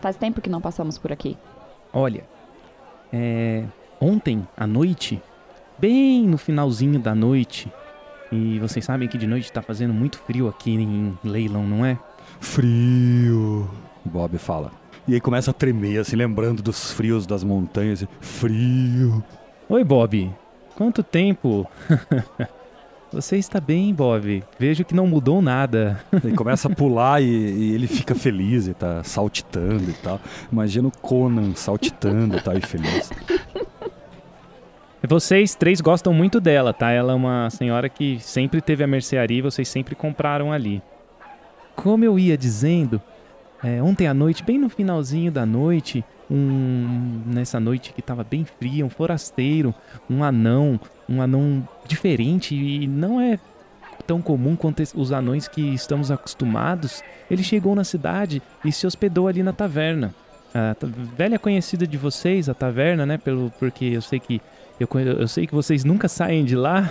Faz 0.00 0.16
tempo 0.16 0.40
que 0.40 0.48
não 0.48 0.60
passamos 0.60 0.96
por 0.96 1.12
aqui. 1.12 1.36
Olha, 1.92 2.24
é, 3.12 3.64
ontem 4.00 4.46
à 4.56 4.66
noite, 4.66 5.20
bem 5.78 6.26
no 6.26 6.38
finalzinho 6.38 6.98
da 6.98 7.14
noite, 7.14 7.70
e 8.32 8.58
vocês 8.60 8.84
sabem 8.84 9.08
que 9.08 9.18
de 9.18 9.26
noite 9.26 9.52
tá 9.52 9.60
fazendo 9.60 9.92
muito 9.92 10.18
frio 10.18 10.48
aqui 10.48 10.72
em 10.72 11.18
Leilão, 11.22 11.66
não 11.66 11.84
é? 11.84 11.98
Frio, 12.40 13.68
Bob 14.04 14.38
fala. 14.38 14.79
E 15.10 15.14
aí 15.14 15.20
começa 15.20 15.50
a 15.50 15.52
tremer, 15.52 15.98
assim, 15.98 16.14
lembrando 16.14 16.62
dos 16.62 16.92
frios 16.92 17.26
das 17.26 17.42
montanhas. 17.42 18.06
Frio. 18.20 19.24
Oi, 19.68 19.82
Bob. 19.82 20.32
Quanto 20.76 21.02
tempo? 21.02 21.68
Você 23.12 23.36
está 23.36 23.60
bem, 23.60 23.92
Bob? 23.92 24.44
Vejo 24.56 24.84
que 24.84 24.94
não 24.94 25.08
mudou 25.08 25.42
nada. 25.42 26.00
Ele 26.22 26.36
começa 26.36 26.68
a 26.68 26.70
pular 26.72 27.20
e, 27.20 27.26
e, 27.26 27.74
ele 27.74 27.88
fica 27.88 28.14
feliz 28.14 28.68
e 28.68 28.72
tá 28.72 29.02
saltitando 29.02 29.90
e 29.90 29.94
tal. 29.94 30.20
Imagina 30.52 30.86
o 30.86 30.92
Conan 30.92 31.56
saltitando 31.56 32.36
e 32.36 32.40
tal 32.40 32.56
e 32.56 32.60
feliz. 32.60 33.10
Vocês 35.08 35.56
três 35.56 35.80
gostam 35.80 36.14
muito 36.14 36.40
dela, 36.40 36.72
tá? 36.72 36.92
Ela 36.92 37.14
é 37.14 37.16
uma 37.16 37.50
senhora 37.50 37.88
que 37.88 38.20
sempre 38.20 38.60
teve 38.60 38.84
a 38.84 38.86
mercearia 38.86 39.38
e 39.38 39.42
vocês 39.42 39.66
sempre 39.68 39.96
compraram 39.96 40.52
ali. 40.52 40.80
Como 41.74 42.04
eu 42.04 42.16
ia 42.16 42.38
dizendo, 42.38 43.02
é, 43.62 43.82
ontem 43.82 44.06
à 44.06 44.14
noite, 44.14 44.42
bem 44.42 44.58
no 44.58 44.68
finalzinho 44.68 45.30
da 45.30 45.44
noite, 45.44 46.04
um 46.30 47.22
nessa 47.26 47.58
noite 47.60 47.92
que 47.92 48.00
estava 48.00 48.24
bem 48.24 48.44
fria, 48.44 48.86
um 48.86 48.90
forasteiro, 48.90 49.74
um 50.08 50.22
anão, 50.22 50.80
um 51.08 51.20
anão 51.20 51.66
diferente 51.86 52.54
e 52.54 52.86
não 52.86 53.20
é 53.20 53.38
tão 54.06 54.22
comum 54.22 54.56
quanto 54.56 54.82
os 54.94 55.12
anões 55.12 55.46
que 55.46 55.60
estamos 55.74 56.10
acostumados. 56.10 57.02
Ele 57.30 57.42
chegou 57.42 57.74
na 57.74 57.84
cidade 57.84 58.42
e 58.64 58.72
se 58.72 58.86
hospedou 58.86 59.28
ali 59.28 59.42
na 59.42 59.52
taverna. 59.52 60.14
A 60.54 60.74
velha 61.16 61.38
conhecida 61.38 61.86
de 61.86 61.96
vocês, 61.96 62.48
a 62.48 62.54
taverna, 62.54 63.06
né? 63.06 63.18
Pelo 63.18 63.52
porque 63.58 63.84
eu 63.84 64.02
sei 64.02 64.18
que 64.18 64.40
eu, 64.80 64.88
eu 64.98 65.28
sei 65.28 65.46
que 65.46 65.54
vocês 65.54 65.84
nunca 65.84 66.08
saem 66.08 66.44
de 66.44 66.56
lá. 66.56 66.90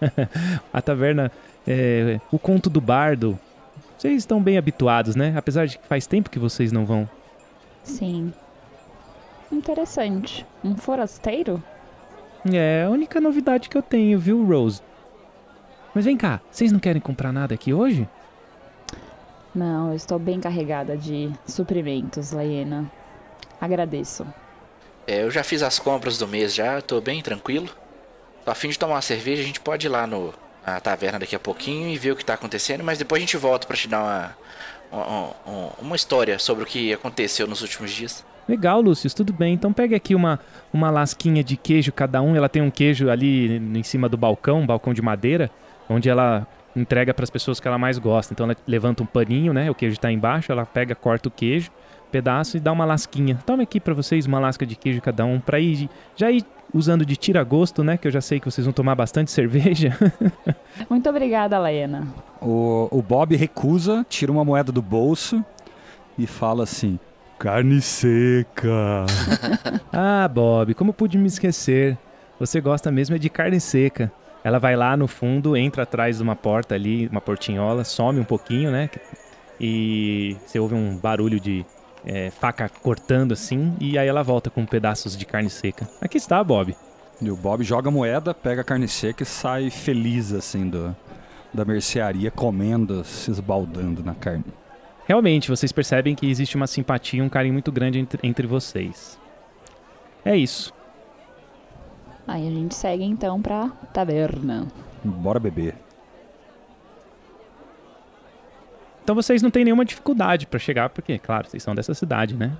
a 0.72 0.80
taverna, 0.80 1.30
é, 1.66 2.20
o 2.30 2.38
conto 2.38 2.70
do 2.70 2.80
bardo. 2.80 3.38
Vocês 3.96 4.18
estão 4.18 4.42
bem 4.42 4.58
habituados, 4.58 5.16
né? 5.16 5.32
Apesar 5.36 5.66
de 5.66 5.78
que 5.78 5.86
faz 5.86 6.06
tempo 6.06 6.30
que 6.30 6.38
vocês 6.38 6.70
não 6.70 6.84
vão. 6.84 7.08
Sim. 7.82 8.32
Interessante. 9.50 10.46
Um 10.62 10.76
forasteiro? 10.76 11.62
É 12.52 12.84
a 12.86 12.90
única 12.90 13.20
novidade 13.20 13.68
que 13.68 13.76
eu 13.76 13.82
tenho, 13.82 14.18
viu, 14.18 14.44
Rose? 14.44 14.80
Mas 15.94 16.04
vem 16.04 16.16
cá, 16.16 16.40
vocês 16.50 16.70
não 16.70 16.78
querem 16.78 17.00
comprar 17.00 17.32
nada 17.32 17.54
aqui 17.54 17.72
hoje? 17.72 18.08
Não, 19.54 19.88
eu 19.88 19.96
estou 19.96 20.18
bem 20.18 20.38
carregada 20.38 20.96
de 20.96 21.32
suprimentos, 21.46 22.32
Laiena. 22.32 22.90
Agradeço. 23.58 24.26
É, 25.06 25.22
eu 25.22 25.30
já 25.30 25.42
fiz 25.42 25.62
as 25.62 25.78
compras 25.78 26.18
do 26.18 26.28
mês 26.28 26.54
já, 26.54 26.82
tô 26.82 27.00
bem 27.00 27.22
tranquilo. 27.22 27.70
Tô 28.44 28.50
a 28.50 28.54
fim 28.54 28.68
de 28.68 28.78
tomar 28.78 28.96
uma 28.96 29.02
cerveja, 29.02 29.42
a 29.42 29.46
gente 29.46 29.60
pode 29.60 29.86
ir 29.86 29.88
lá 29.88 30.06
no, 30.06 30.34
na 30.66 30.80
taverna 30.80 31.18
daqui 31.18 31.36
a 31.36 31.38
pouquinho 31.38 31.88
e 31.88 31.96
ver 31.96 32.10
o 32.10 32.16
que 32.16 32.24
tá 32.24 32.34
acontecendo, 32.34 32.82
mas 32.82 32.98
depois 32.98 33.20
a 33.20 33.24
gente 33.24 33.36
volta 33.36 33.66
para 33.66 33.76
te 33.76 33.86
dar 33.86 34.02
uma, 34.02 35.36
uma, 35.46 35.72
uma 35.80 35.96
história 35.96 36.38
sobre 36.38 36.64
o 36.64 36.66
que 36.66 36.92
aconteceu 36.92 37.46
nos 37.46 37.62
últimos 37.62 37.92
dias. 37.92 38.24
Legal, 38.48 38.80
Lúcio, 38.80 39.12
tudo 39.14 39.32
bem. 39.32 39.54
Então 39.54 39.72
pega 39.72 39.96
aqui 39.96 40.14
uma, 40.14 40.40
uma 40.72 40.90
lasquinha 40.90 41.42
de 41.42 41.56
queijo 41.56 41.92
cada 41.92 42.20
um. 42.20 42.34
Ela 42.34 42.48
tem 42.48 42.62
um 42.62 42.70
queijo 42.70 43.10
ali 43.10 43.56
em 43.56 43.82
cima 43.82 44.08
do 44.08 44.16
balcão, 44.16 44.60
um 44.60 44.66
balcão 44.66 44.92
de 44.92 45.02
madeira, 45.02 45.50
onde 45.88 46.08
ela 46.08 46.46
entrega 46.74 47.12
para 47.12 47.24
as 47.24 47.30
pessoas 47.30 47.58
que 47.58 47.66
ela 47.66 47.78
mais 47.78 47.98
gosta. 47.98 48.32
Então 48.32 48.46
ela 48.46 48.56
levanta 48.66 49.02
um 49.02 49.06
paninho, 49.06 49.52
né? 49.52 49.70
O 49.70 49.74
queijo 49.74 49.94
está 49.94 50.12
embaixo, 50.12 50.52
ela 50.52 50.64
pega, 50.64 50.94
corta 50.94 51.28
o 51.28 51.30
queijo, 51.30 51.72
pedaço 52.12 52.56
e 52.56 52.60
dá 52.60 52.70
uma 52.70 52.84
lasquinha. 52.84 53.38
Toma 53.44 53.64
aqui 53.64 53.80
para 53.80 53.94
vocês 53.94 54.26
uma 54.26 54.38
lasca 54.38 54.64
de 54.64 54.76
queijo 54.76 55.00
cada 55.00 55.24
um 55.24 55.40
para 55.40 55.58
ir 55.58 55.88
já 56.14 56.30
ir 56.30 56.44
usando 56.72 57.04
de 57.04 57.16
tira-gosto, 57.16 57.82
né? 57.82 57.96
Que 57.96 58.08
eu 58.08 58.12
já 58.12 58.20
sei 58.20 58.40
que 58.40 58.50
vocês 58.50 58.64
vão 58.64 58.72
tomar 58.72 58.94
bastante 58.94 59.30
cerveja. 59.30 59.96
Muito 60.88 61.08
obrigada, 61.08 61.58
Laena. 61.58 62.06
O, 62.40 62.88
o 62.90 63.02
Bob 63.02 63.34
recusa, 63.36 64.04
tira 64.08 64.30
uma 64.30 64.44
moeda 64.44 64.70
do 64.70 64.82
bolso 64.82 65.44
e 66.18 66.26
fala 66.26 66.64
assim: 66.64 66.98
Carne 67.38 67.80
seca. 67.80 69.06
ah, 69.92 70.28
Bob, 70.28 70.74
como 70.74 70.92
pude 70.92 71.18
me 71.18 71.26
esquecer? 71.26 71.98
Você 72.38 72.60
gosta 72.60 72.90
mesmo 72.90 73.16
é 73.16 73.18
de 73.18 73.30
carne 73.30 73.60
seca. 73.60 74.12
Ela 74.44 74.58
vai 74.58 74.76
lá 74.76 74.96
no 74.96 75.08
fundo, 75.08 75.56
entra 75.56 75.82
atrás 75.82 76.18
de 76.18 76.22
uma 76.22 76.36
porta 76.36 76.74
ali, 76.74 77.08
uma 77.08 77.20
portinhola, 77.20 77.82
some 77.82 78.20
um 78.20 78.24
pouquinho, 78.24 78.70
né? 78.70 78.88
E 79.60 80.36
você 80.46 80.58
ouve 80.58 80.74
um 80.74 80.96
barulho 80.96 81.40
de 81.40 81.64
é, 82.06 82.30
faca 82.30 82.68
cortando 82.68 83.32
assim, 83.32 83.74
e 83.80 83.98
aí 83.98 84.08
ela 84.08 84.22
volta 84.22 84.48
com 84.48 84.64
pedaços 84.64 85.16
de 85.16 85.26
carne 85.26 85.50
seca. 85.50 85.88
Aqui 86.00 86.16
está, 86.16 86.42
Bob. 86.42 86.74
E 87.20 87.30
o 87.30 87.36
Bob 87.36 87.64
joga 87.64 87.88
a 87.88 87.92
moeda, 87.92 88.32
pega 88.32 88.60
a 88.60 88.64
carne 88.64 88.88
seca 88.88 89.22
e 89.22 89.26
sai 89.26 89.70
feliz 89.70 90.32
assim 90.32 90.68
do, 90.68 90.94
da 91.52 91.64
mercearia, 91.64 92.30
comendo, 92.30 93.04
se 93.04 93.30
esbaldando 93.30 94.04
na 94.04 94.14
carne 94.14 94.44
realmente 95.06 95.48
vocês 95.48 95.72
percebem 95.72 96.14
que 96.14 96.28
existe 96.28 96.56
uma 96.56 96.66
simpatia, 96.66 97.22
um 97.22 97.28
carinho 97.28 97.54
muito 97.54 97.72
grande 97.72 97.98
entre, 97.98 98.18
entre 98.26 98.46
vocês. 98.46 99.18
É 100.24 100.36
isso. 100.36 100.74
Aí 102.26 102.46
a 102.46 102.50
gente 102.50 102.74
segue 102.74 103.04
então 103.04 103.40
pra 103.40 103.68
taberna. 103.92 104.66
Bora 105.04 105.38
beber. 105.38 105.85
Então 109.06 109.14
vocês 109.14 109.40
não 109.40 109.52
têm 109.52 109.64
nenhuma 109.64 109.84
dificuldade 109.84 110.48
para 110.48 110.58
chegar, 110.58 110.88
porque, 110.88 111.16
claro, 111.16 111.48
vocês 111.48 111.62
são 111.62 111.76
dessa 111.76 111.94
cidade, 111.94 112.34
né? 112.34 112.50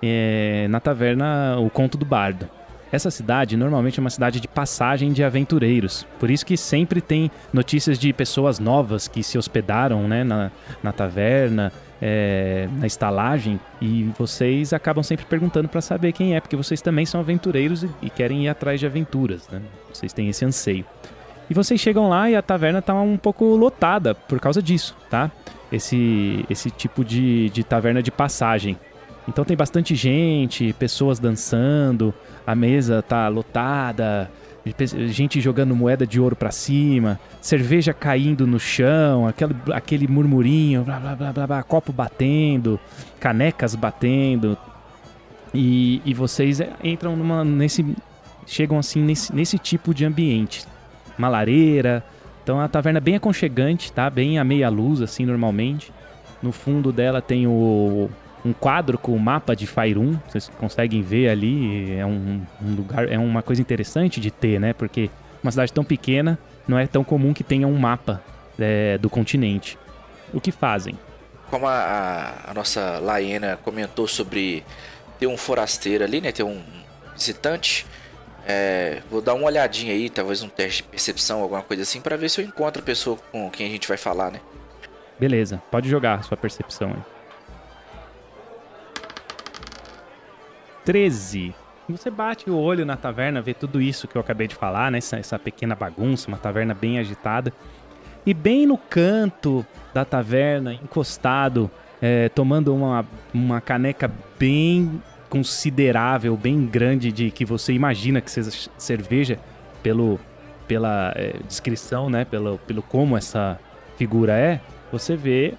É, 0.00 0.68
na 0.70 0.78
taverna, 0.78 1.58
o 1.58 1.68
Conto 1.68 1.98
do 1.98 2.06
Bardo. 2.06 2.48
Essa 2.92 3.10
cidade 3.10 3.56
normalmente 3.56 3.98
é 3.98 4.00
uma 4.00 4.08
cidade 4.08 4.38
de 4.38 4.46
passagem 4.46 5.12
de 5.12 5.24
aventureiros. 5.24 6.06
Por 6.20 6.30
isso 6.30 6.46
que 6.46 6.56
sempre 6.56 7.00
tem 7.00 7.28
notícias 7.52 7.98
de 7.98 8.12
pessoas 8.12 8.60
novas 8.60 9.08
que 9.08 9.24
se 9.24 9.36
hospedaram 9.36 10.06
né, 10.06 10.22
na, 10.22 10.52
na 10.84 10.92
taverna, 10.92 11.72
é, 12.00 12.68
na 12.78 12.86
estalagem, 12.86 13.58
e 13.82 14.04
vocês 14.16 14.72
acabam 14.72 15.02
sempre 15.02 15.26
perguntando 15.26 15.68
para 15.68 15.80
saber 15.80 16.12
quem 16.12 16.36
é, 16.36 16.40
porque 16.40 16.54
vocês 16.54 16.80
também 16.80 17.06
são 17.06 17.18
aventureiros 17.18 17.82
e, 17.82 17.90
e 18.02 18.08
querem 18.08 18.44
ir 18.44 18.48
atrás 18.48 18.78
de 18.78 18.86
aventuras. 18.86 19.48
Né? 19.48 19.60
Vocês 19.92 20.12
têm 20.12 20.28
esse 20.28 20.44
anseio. 20.44 20.84
E 21.50 21.54
vocês 21.54 21.80
chegam 21.80 22.08
lá 22.08 22.30
e 22.30 22.36
a 22.36 22.42
taverna 22.42 22.78
está 22.78 22.94
um 22.94 23.16
pouco 23.16 23.44
lotada 23.56 24.14
por 24.14 24.38
causa 24.38 24.62
disso, 24.62 24.94
tá? 25.10 25.28
Esse, 25.70 26.44
esse 26.48 26.70
tipo 26.70 27.04
de, 27.04 27.50
de 27.50 27.62
taverna 27.62 28.02
de 28.02 28.10
passagem. 28.10 28.78
Então 29.28 29.44
tem 29.44 29.56
bastante 29.56 29.94
gente, 29.94 30.72
pessoas 30.72 31.18
dançando, 31.18 32.14
a 32.46 32.54
mesa 32.54 33.02
tá 33.02 33.28
lotada, 33.28 34.30
gente 35.08 35.40
jogando 35.40 35.76
moeda 35.76 36.06
de 36.06 36.18
ouro 36.18 36.34
para 36.34 36.50
cima, 36.50 37.20
cerveja 37.40 37.92
caindo 37.92 38.46
no 38.46 38.58
chão, 38.58 39.26
aquele, 39.26 39.54
aquele 39.72 40.08
murmurinho, 40.08 40.82
blá, 40.82 40.98
blá, 40.98 41.14
blá, 41.14 41.32
blá, 41.32 41.46
blá, 41.46 41.62
copo 41.62 41.92
batendo, 41.92 42.80
canecas 43.20 43.74
batendo. 43.74 44.56
E, 45.52 46.02
e 46.04 46.12
vocês 46.14 46.60
entram 46.82 47.16
numa, 47.16 47.44
nesse. 47.44 47.84
chegam 48.46 48.78
assim 48.78 49.02
nesse, 49.02 49.34
nesse 49.34 49.58
tipo 49.58 49.94
de 49.94 50.04
ambiente. 50.04 50.64
Uma 51.18 51.28
lareira. 51.28 52.04
Então 52.48 52.58
a 52.58 52.66
taverna 52.66 52.96
é 52.96 53.00
bem 53.00 53.14
aconchegante, 53.14 53.92
tá? 53.92 54.08
Bem 54.08 54.38
a 54.38 54.42
meia 54.42 54.70
luz, 54.70 55.02
assim, 55.02 55.26
normalmente. 55.26 55.92
No 56.40 56.50
fundo 56.50 56.90
dela 56.90 57.20
tem 57.20 57.46
o, 57.46 58.08
um 58.42 58.54
quadro 58.54 58.96
com 58.96 59.12
o 59.12 59.20
mapa 59.20 59.54
de 59.54 59.66
Faerun. 59.66 60.16
Vocês 60.26 60.50
conseguem 60.56 61.02
ver 61.02 61.28
ali. 61.28 61.92
É 61.94 62.06
um, 62.06 62.40
um, 62.62 62.74
lugar, 62.74 63.06
é 63.06 63.18
uma 63.18 63.42
coisa 63.42 63.60
interessante 63.60 64.18
de 64.18 64.30
ter, 64.30 64.58
né? 64.58 64.72
Porque 64.72 65.10
uma 65.42 65.50
cidade 65.50 65.74
tão 65.74 65.84
pequena 65.84 66.38
não 66.66 66.78
é 66.78 66.86
tão 66.86 67.04
comum 67.04 67.34
que 67.34 67.44
tenha 67.44 67.68
um 67.68 67.78
mapa 67.78 68.22
é, 68.58 68.96
do 68.96 69.10
continente. 69.10 69.78
O 70.32 70.40
que 70.40 70.50
fazem? 70.50 70.98
Como 71.50 71.66
a, 71.66 72.32
a, 72.46 72.54
nossa 72.54 72.98
Laena 72.98 73.58
comentou 73.62 74.08
sobre 74.08 74.64
ter 75.20 75.26
um 75.26 75.36
forasteiro 75.36 76.02
ali, 76.02 76.22
né? 76.22 76.32
Ter 76.32 76.44
um 76.44 76.62
visitante. 77.14 77.84
É, 78.50 79.02
vou 79.10 79.20
dar 79.20 79.34
uma 79.34 79.44
olhadinha 79.44 79.92
aí, 79.92 80.08
talvez 80.08 80.42
um 80.42 80.48
teste 80.48 80.82
de 80.82 80.88
percepção, 80.88 81.42
alguma 81.42 81.60
coisa 81.60 81.82
assim, 81.82 82.00
para 82.00 82.16
ver 82.16 82.30
se 82.30 82.40
eu 82.40 82.46
encontro 82.46 82.80
a 82.80 82.84
pessoa 82.84 83.18
com 83.30 83.50
quem 83.50 83.66
a 83.66 83.70
gente 83.70 83.86
vai 83.86 83.98
falar, 83.98 84.30
né? 84.30 84.40
Beleza, 85.20 85.62
pode 85.70 85.86
jogar 85.86 86.24
sua 86.24 86.34
percepção 86.34 86.88
aí. 86.88 87.18
13. 90.86 91.54
Você 91.90 92.10
bate 92.10 92.48
o 92.48 92.56
olho 92.56 92.86
na 92.86 92.96
taverna, 92.96 93.42
vê 93.42 93.52
tudo 93.52 93.82
isso 93.82 94.08
que 94.08 94.16
eu 94.16 94.20
acabei 94.22 94.48
de 94.48 94.54
falar, 94.54 94.90
né? 94.90 94.96
Essa, 94.96 95.18
essa 95.18 95.38
pequena 95.38 95.74
bagunça, 95.74 96.28
uma 96.28 96.38
taverna 96.38 96.72
bem 96.72 96.98
agitada. 96.98 97.52
E 98.24 98.32
bem 98.32 98.66
no 98.66 98.78
canto 98.78 99.66
da 99.92 100.06
taverna, 100.06 100.72
encostado, 100.72 101.70
é, 102.00 102.30
tomando 102.30 102.74
uma, 102.74 103.04
uma 103.34 103.60
caneca 103.60 104.10
bem 104.38 105.02
considerável, 105.28 106.36
bem 106.36 106.66
grande, 106.66 107.12
de 107.12 107.30
que 107.30 107.44
você 107.44 107.72
imagina 107.72 108.20
que 108.20 108.30
seja 108.30 108.70
cerveja, 108.76 109.38
pelo, 109.82 110.18
pela 110.66 111.12
é, 111.16 111.36
descrição, 111.46 112.10
né? 112.10 112.24
Pelo, 112.24 112.58
pelo 112.58 112.82
como 112.82 113.16
essa 113.16 113.58
figura 113.96 114.32
é, 114.32 114.60
você 114.92 115.16
vê 115.16 115.54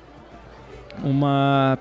uma 1.03 1.77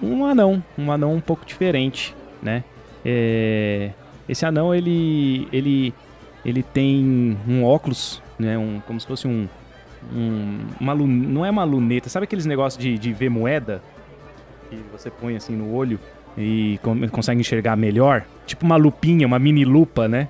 um 0.00 0.24
anão, 0.24 0.62
um 0.76 0.92
anão 0.92 1.14
um 1.14 1.20
pouco 1.20 1.44
diferente, 1.44 2.14
né? 2.42 2.64
É, 3.04 3.90
esse 4.28 4.44
anão 4.44 4.74
ele 4.74 5.48
ele 5.52 5.94
ele 6.44 6.62
tem 6.62 7.36
um 7.46 7.64
óculos, 7.64 8.22
né? 8.38 8.56
Um, 8.56 8.80
como 8.86 9.00
se 9.00 9.06
fosse 9.06 9.26
um, 9.26 9.48
um 10.14 10.60
uma 10.80 10.94
não 10.94 11.44
é 11.44 11.50
uma 11.50 11.64
luneta, 11.64 12.08
sabe 12.08 12.24
aqueles 12.24 12.46
negócios 12.46 12.82
de, 12.82 12.98
de 12.98 13.12
ver 13.12 13.28
moeda 13.28 13.82
que 14.70 14.76
você 14.92 15.10
põe 15.10 15.36
assim 15.36 15.56
no 15.56 15.72
olho 15.74 15.98
e 16.38 16.78
consegue 17.10 17.40
enxergar 17.40 17.76
melhor, 17.76 18.24
tipo 18.46 18.64
uma 18.64 18.76
lupinha, 18.76 19.26
uma 19.26 19.38
mini 19.38 19.64
lupa, 19.64 20.06
né? 20.06 20.28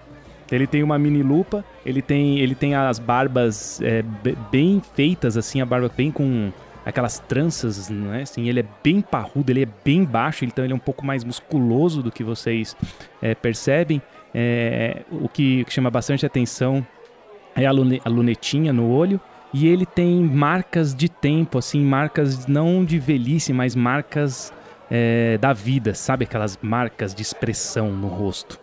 Ele 0.50 0.66
tem 0.66 0.82
uma 0.82 0.98
mini 0.98 1.22
lupa, 1.22 1.62
ele 1.84 2.00
tem 2.00 2.38
ele 2.38 2.54
tem 2.54 2.74
as 2.74 2.98
barbas 2.98 3.80
é, 3.82 4.02
bem 4.50 4.82
feitas 4.94 5.36
assim, 5.36 5.60
a 5.60 5.66
barba 5.66 5.90
bem 5.94 6.10
com 6.10 6.50
aquelas 6.88 7.18
tranças, 7.18 7.90
né? 7.90 8.22
Assim, 8.22 8.48
ele 8.48 8.60
é 8.60 8.64
bem 8.82 9.02
parrudo, 9.02 9.52
ele 9.52 9.62
é 9.62 9.68
bem 9.84 10.04
baixo, 10.04 10.46
então 10.46 10.64
ele 10.64 10.72
é 10.72 10.76
um 10.76 10.80
pouco 10.80 11.04
mais 11.04 11.22
musculoso 11.22 12.02
do 12.02 12.10
que 12.10 12.24
vocês 12.24 12.74
é, 13.20 13.34
percebem. 13.34 14.00
É, 14.34 15.02
o 15.10 15.28
que 15.28 15.66
chama 15.68 15.90
bastante 15.90 16.24
atenção 16.24 16.86
é 17.54 17.66
a, 17.66 17.70
lune, 17.70 18.00
a 18.02 18.08
lunetinha 18.08 18.72
no 18.72 18.90
olho. 18.90 19.20
E 19.52 19.66
ele 19.66 19.84
tem 19.84 20.22
marcas 20.22 20.94
de 20.94 21.08
tempo, 21.08 21.58
assim, 21.58 21.82
marcas 21.82 22.46
não 22.46 22.84
de 22.84 22.98
velhice, 22.98 23.52
mas 23.52 23.74
marcas 23.74 24.52
é, 24.90 25.38
da 25.38 25.52
vida, 25.52 25.94
sabe? 25.94 26.24
Aquelas 26.24 26.58
marcas 26.62 27.14
de 27.14 27.22
expressão 27.22 27.90
no 27.90 28.08
rosto. 28.08 28.58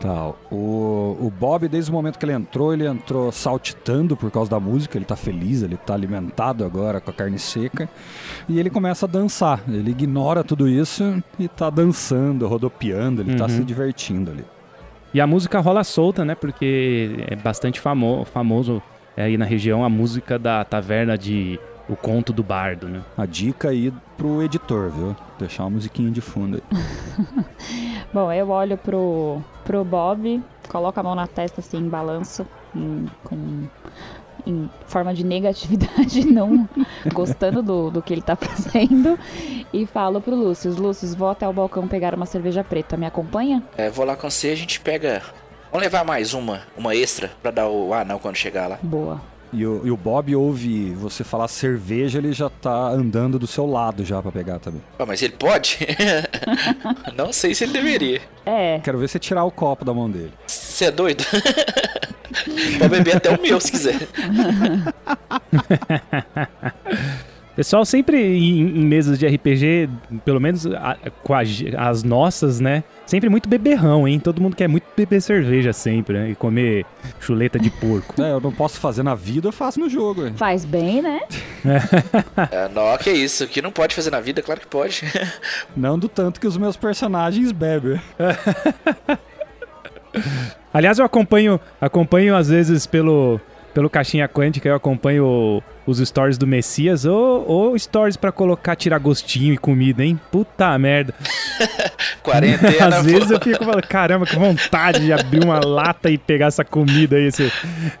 Tal. 0.00 0.36
O, 0.50 1.16
o 1.20 1.32
Bob, 1.38 1.68
desde 1.68 1.90
o 1.90 1.94
momento 1.94 2.18
que 2.18 2.24
ele 2.24 2.32
entrou, 2.32 2.72
ele 2.72 2.86
entrou 2.86 3.30
saltitando 3.30 4.16
por 4.16 4.30
causa 4.30 4.50
da 4.50 4.58
música, 4.58 4.98
ele 4.98 5.04
tá 5.04 5.14
feliz, 5.14 5.62
ele 5.62 5.76
tá 5.76 5.94
alimentado 5.94 6.64
agora 6.64 7.00
com 7.00 7.10
a 7.10 7.14
carne 7.14 7.38
seca. 7.38 7.88
E 8.48 8.58
ele 8.58 8.68
começa 8.68 9.06
a 9.06 9.08
dançar. 9.08 9.62
Ele 9.68 9.90
ignora 9.90 10.42
tudo 10.42 10.68
isso 10.68 11.22
e 11.38 11.46
tá 11.46 11.70
dançando, 11.70 12.48
rodopiando, 12.48 13.22
ele 13.22 13.36
tá 13.36 13.44
uhum. 13.44 13.48
tá 13.50 13.54
se 13.54 13.62
divertindo 13.62 14.30
ali. 14.32 14.44
E 15.14 15.20
a 15.20 15.26
música 15.26 15.60
rola 15.60 15.84
solta, 15.84 16.24
né? 16.24 16.34
Porque 16.34 17.24
é 17.28 17.36
bastante 17.36 17.78
famo 17.78 18.24
famoso 18.24 18.82
aí 19.16 19.36
na 19.36 19.44
região 19.44 19.84
a 19.84 19.88
música 19.88 20.38
da 20.38 20.64
taverna 20.64 21.18
de 21.18 21.60
O 21.88 21.96
Conto 21.96 22.32
do 22.32 22.42
Bardo, 22.42 22.88
né? 22.88 23.02
A 23.16 23.26
dica 23.26 23.70
aí 23.70 23.92
pro 24.16 24.42
editor, 24.42 24.90
viu? 24.90 25.16
Deixar 25.38 25.64
uma 25.64 25.70
musiquinha 25.70 26.10
de 26.10 26.20
fundo 26.20 26.56
aí. 26.56 27.44
Bom, 28.12 28.30
eu 28.32 28.50
olho 28.50 28.76
pro, 28.78 29.40
pro 29.64 29.84
Bob, 29.84 30.42
coloco 30.68 31.00
a 31.00 31.02
mão 31.02 31.14
na 31.14 31.26
testa 31.26 31.60
assim, 31.60 31.88
balanço, 31.88 32.46
em, 32.74 33.06
com, 33.24 33.64
em 34.46 34.70
forma 34.86 35.14
de 35.14 35.24
negatividade, 35.24 36.24
não 36.30 36.68
gostando 37.12 37.62
do, 37.62 37.90
do 37.90 38.02
que 38.02 38.12
ele 38.12 38.22
tá 38.22 38.36
fazendo, 38.36 39.18
e 39.72 39.86
falo 39.86 40.20
pro 40.20 40.36
Lúcio: 40.36 40.72
Lúcio, 40.72 41.08
vou 41.16 41.30
até 41.30 41.48
o 41.48 41.52
balcão 41.52 41.88
pegar 41.88 42.14
uma 42.14 42.26
cerveja 42.26 42.62
preta, 42.62 42.96
me 42.96 43.06
acompanha? 43.06 43.62
É, 43.76 43.90
vou 43.90 44.04
lá 44.04 44.14
com 44.14 44.30
você, 44.30 44.48
a 44.50 44.56
gente 44.56 44.80
pega. 44.80 45.22
Vamos 45.70 45.84
levar 45.84 46.04
mais 46.04 46.34
uma, 46.34 46.60
uma 46.76 46.94
extra, 46.94 47.30
pra 47.42 47.50
dar 47.50 47.66
o 47.66 47.94
anão 47.94 48.18
quando 48.18 48.36
chegar 48.36 48.68
lá. 48.68 48.78
Boa. 48.82 49.31
E 49.52 49.66
o, 49.66 49.86
e 49.86 49.90
o, 49.90 49.96
Bob 49.96 50.34
ouve 50.34 50.92
você 50.92 51.22
falar 51.22 51.46
cerveja, 51.46 52.18
ele 52.18 52.32
já 52.32 52.48
tá 52.48 52.88
andando 52.88 53.38
do 53.38 53.46
seu 53.46 53.66
lado 53.66 54.04
já 54.04 54.22
para 54.22 54.32
pegar 54.32 54.58
também. 54.58 54.80
Ah, 54.98 55.04
mas 55.04 55.20
ele 55.20 55.34
pode? 55.34 55.78
Não 57.14 57.32
sei 57.32 57.54
se 57.54 57.64
ele 57.64 57.74
deveria. 57.74 58.22
É. 58.46 58.80
Quero 58.82 58.98
ver 58.98 59.08
você 59.08 59.18
tirar 59.18 59.44
o 59.44 59.50
copo 59.50 59.84
da 59.84 59.92
mão 59.92 60.10
dele. 60.10 60.32
Você 60.46 60.86
é 60.86 60.90
doido? 60.90 61.24
Pode 62.78 62.88
beber 62.88 63.16
até 63.16 63.30
o 63.30 63.40
meu 63.40 63.60
se 63.60 63.70
quiser. 63.70 64.08
Pessoal 67.54 67.84
sempre 67.84 68.16
em, 68.16 68.60
em, 68.60 68.84
mesas 68.86 69.18
de 69.18 69.26
RPG, 69.26 69.88
pelo 70.24 70.40
menos 70.40 70.66
a, 70.66 70.96
com 71.22 71.34
a, 71.34 71.40
as 71.76 72.02
nossas, 72.02 72.60
né? 72.60 72.82
Sempre 73.04 73.28
muito 73.28 73.46
beberrão, 73.46 74.08
hein? 74.08 74.18
Todo 74.18 74.40
mundo 74.40 74.56
quer 74.56 74.68
muito 74.68 74.86
beber 74.96 75.20
cerveja 75.20 75.70
sempre, 75.72 76.18
né? 76.18 76.30
E 76.30 76.34
comer 76.34 76.86
chuleta 77.20 77.58
de 77.58 77.68
porco. 77.68 78.20
É, 78.22 78.32
eu 78.32 78.40
não 78.40 78.52
posso 78.52 78.80
fazer 78.80 79.02
na 79.02 79.14
vida, 79.14 79.48
eu 79.48 79.52
faço 79.52 79.78
no 79.78 79.90
jogo. 79.90 80.26
Hein? 80.26 80.34
Faz 80.34 80.64
bem, 80.64 81.02
né? 81.02 81.20
é, 82.50 82.68
não, 82.68 82.96
que 82.96 83.10
isso. 83.10 83.44
O 83.44 83.48
que 83.48 83.60
não 83.60 83.70
pode 83.70 83.94
fazer 83.94 84.10
na 84.10 84.20
vida, 84.20 84.40
claro 84.40 84.60
que 84.60 84.66
pode. 84.66 85.02
não 85.76 85.98
do 85.98 86.08
tanto 86.08 86.40
que 86.40 86.46
os 86.46 86.56
meus 86.56 86.76
personagens 86.76 87.52
bebem. 87.52 88.00
Aliás, 90.72 90.98
eu 90.98 91.04
acompanho, 91.04 91.60
acompanho 91.78 92.34
às 92.34 92.48
vezes 92.48 92.86
pelo 92.86 93.38
pelo 93.72 93.90
Caixinha 93.90 94.28
Quântica 94.28 94.68
eu 94.68 94.74
acompanho 94.74 95.62
os 95.86 95.98
stories 95.98 96.38
do 96.38 96.46
Messias 96.46 97.04
ou, 97.04 97.46
ou 97.48 97.78
stories 97.78 98.16
para 98.16 98.30
colocar, 98.30 98.76
tirar 98.76 98.98
gostinho 98.98 99.52
e 99.54 99.58
comida, 99.58 100.04
hein? 100.04 100.18
Puta 100.30 100.78
merda. 100.78 101.14
Quarentena. 102.22 102.98
Às 102.98 103.04
vezes 103.04 103.30
eu 103.30 103.40
fico 103.40 103.64
falando, 103.64 103.86
caramba, 103.86 104.26
que 104.26 104.36
vontade 104.36 105.00
de 105.00 105.12
abrir 105.12 105.44
uma 105.44 105.64
lata 105.64 106.10
e 106.10 106.18
pegar 106.18 106.46
essa 106.46 106.64
comida 106.64 107.16
aí, 107.16 107.26
esse, 107.26 107.52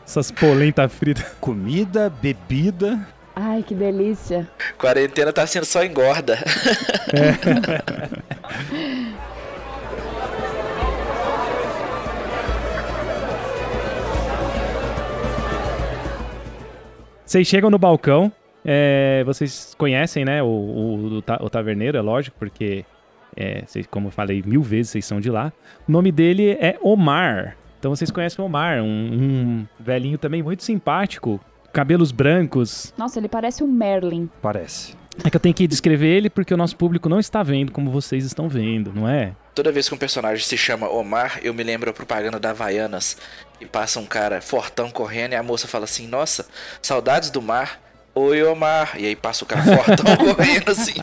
essas 0.06 0.30
polentas 0.30 0.92
fritas. 0.92 1.24
Comida, 1.40 2.12
bebida. 2.22 3.00
Ai, 3.34 3.64
que 3.66 3.74
delícia. 3.74 4.48
Quarentena 4.76 5.32
tá 5.32 5.46
sendo 5.46 5.64
só 5.64 5.82
engorda. 5.82 6.38
É. 7.12 7.32
Vocês 17.32 17.48
chegam 17.48 17.70
no 17.70 17.78
balcão, 17.78 18.30
é, 18.62 19.22
vocês 19.24 19.74
conhecem, 19.78 20.22
né, 20.22 20.42
o, 20.42 20.46
o, 20.46 21.16
o, 21.16 21.48
taverneiro, 21.48 21.96
é 21.96 22.00
lógico, 22.02 22.36
porque, 22.38 22.84
é, 23.34 23.62
vocês, 23.66 23.86
como 23.86 24.08
eu 24.08 24.10
falei 24.10 24.42
mil 24.44 24.60
vezes, 24.60 24.90
vocês 24.90 25.06
são 25.06 25.18
de 25.18 25.30
lá. 25.30 25.50
O 25.88 25.90
nome 25.90 26.12
dele 26.12 26.50
é 26.60 26.76
Omar. 26.82 27.56
Então 27.78 27.96
vocês 27.96 28.10
conhecem 28.10 28.42
o 28.42 28.46
Omar, 28.46 28.82
um, 28.82 28.86
um 28.86 29.66
velhinho 29.80 30.18
também 30.18 30.42
muito 30.42 30.62
simpático, 30.62 31.40
cabelos 31.72 32.12
brancos. 32.12 32.92
Nossa, 32.98 33.18
ele 33.18 33.28
parece 33.28 33.64
um 33.64 33.66
Merlin. 33.66 34.28
Parece. 34.42 34.94
É 35.24 35.30
que 35.30 35.36
eu 35.36 35.40
tenho 35.40 35.54
que 35.54 35.66
descrever 35.66 36.08
ele 36.08 36.28
porque 36.28 36.52
o 36.52 36.56
nosso 36.58 36.76
público 36.76 37.08
não 37.08 37.18
está 37.18 37.42
vendo 37.42 37.72
como 37.72 37.90
vocês 37.90 38.26
estão 38.26 38.46
vendo, 38.46 38.92
não 38.94 39.08
é? 39.08 39.32
Toda 39.54 39.70
vez 39.70 39.86
que 39.86 39.94
um 39.94 39.98
personagem 39.98 40.44
se 40.44 40.56
chama 40.56 40.88
Omar, 40.88 41.38
eu 41.42 41.52
me 41.52 41.62
lembro 41.62 41.90
a 41.90 41.92
propaganda 41.92 42.40
da 42.40 42.50
Havaianas, 42.50 43.18
que 43.58 43.66
passa 43.66 44.00
um 44.00 44.06
cara 44.06 44.40
fortão 44.40 44.90
correndo 44.90 45.32
e 45.32 45.36
a 45.36 45.42
moça 45.42 45.68
fala 45.68 45.84
assim: 45.84 46.06
Nossa, 46.06 46.46
saudades 46.80 47.30
do 47.30 47.42
mar. 47.42 47.78
Oi, 48.14 48.42
Omar. 48.42 48.94
E 48.98 49.06
aí 49.06 49.16
passa 49.16 49.44
o 49.44 49.46
cara 49.46 49.62
fortão 49.62 50.16
correndo 50.16 50.70
assim. 50.70 50.94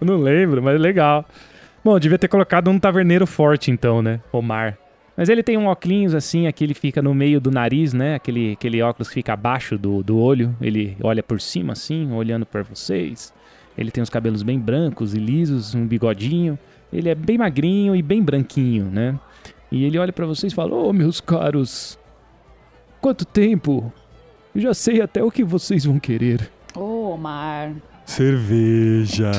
não 0.00 0.18
lembro, 0.18 0.62
mas 0.62 0.80
legal. 0.80 1.24
Bom, 1.84 1.98
devia 1.98 2.18
ter 2.18 2.28
colocado 2.28 2.68
um 2.70 2.78
taverneiro 2.78 3.26
forte 3.26 3.70
então, 3.70 4.02
né? 4.02 4.20
Omar. 4.32 4.76
Mas 5.16 5.28
ele 5.28 5.42
tem 5.42 5.56
um 5.56 5.66
óculos 5.66 6.14
assim, 6.14 6.48
aqui 6.48 6.64
ele 6.64 6.74
fica 6.74 7.00
no 7.00 7.14
meio 7.14 7.40
do 7.40 7.50
nariz, 7.50 7.92
né? 7.92 8.16
Aquele, 8.16 8.52
aquele 8.52 8.82
óculos 8.82 9.08
que 9.08 9.14
fica 9.14 9.32
abaixo 9.32 9.78
do, 9.78 10.02
do 10.02 10.18
olho. 10.18 10.56
Ele 10.60 10.96
olha 11.02 11.22
por 11.22 11.40
cima 11.40 11.72
assim, 11.72 12.12
olhando 12.12 12.44
para 12.44 12.62
vocês. 12.62 13.32
Ele 13.76 13.90
tem 13.90 14.02
os 14.02 14.10
cabelos 14.10 14.42
bem 14.42 14.58
brancos 14.58 15.14
e 15.14 15.18
lisos, 15.18 15.74
um 15.74 15.86
bigodinho. 15.86 16.58
Ele 16.92 17.08
é 17.08 17.14
bem 17.14 17.36
magrinho 17.38 17.94
e 17.96 18.02
bem 18.02 18.22
branquinho, 18.22 18.84
né? 18.86 19.18
E 19.70 19.84
ele 19.84 19.98
olha 19.98 20.12
para 20.12 20.26
vocês 20.26 20.52
e 20.52 20.56
fala: 20.56 20.74
"Oh, 20.74 20.92
meus 20.92 21.20
caros, 21.20 21.98
quanto 23.00 23.24
tempo? 23.24 23.92
Eu 24.54 24.60
já 24.60 24.74
sei 24.74 25.00
até 25.00 25.22
o 25.22 25.30
que 25.30 25.42
vocês 25.42 25.84
vão 25.84 25.98
querer." 25.98 26.50
Oh, 26.76 27.10
Omar. 27.14 27.72
Cerveja. 28.06 29.30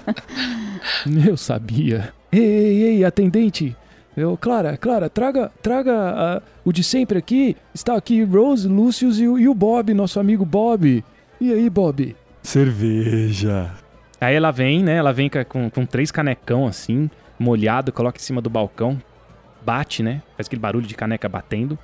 Eu 1.26 1.36
sabia. 1.36 2.12
Ei, 2.32 2.40
ei, 2.42 2.82
ei, 2.82 3.04
atendente. 3.04 3.76
Eu, 4.16 4.36
Clara, 4.36 4.76
Clara, 4.76 5.10
traga, 5.10 5.52
traga 5.62 5.92
ah, 5.94 6.42
o 6.64 6.72
de 6.72 6.82
sempre 6.82 7.18
aqui. 7.18 7.56
Está 7.74 7.94
aqui 7.96 8.22
Rose, 8.24 8.66
Lucius 8.66 9.18
e, 9.20 9.28
o- 9.28 9.38
e 9.38 9.46
o 9.46 9.54
Bob, 9.54 9.92
nosso 9.92 10.18
amigo 10.18 10.44
Bob. 10.44 11.04
E 11.40 11.52
aí, 11.52 11.68
Bob? 11.68 12.16
Cerveja. 12.46 13.70
Aí 14.20 14.34
ela 14.34 14.50
vem, 14.50 14.82
né? 14.82 14.96
Ela 14.96 15.12
vem 15.12 15.28
com, 15.48 15.68
com 15.68 15.84
três 15.84 16.10
canecão 16.10 16.66
assim, 16.66 17.10
molhado, 17.38 17.92
coloca 17.92 18.18
em 18.18 18.22
cima 18.22 18.40
do 18.40 18.48
balcão, 18.48 19.00
bate, 19.64 20.02
né? 20.02 20.22
Faz 20.36 20.46
aquele 20.46 20.60
barulho 20.60 20.86
de 20.86 20.94
caneca 20.94 21.28
batendo. 21.28 21.78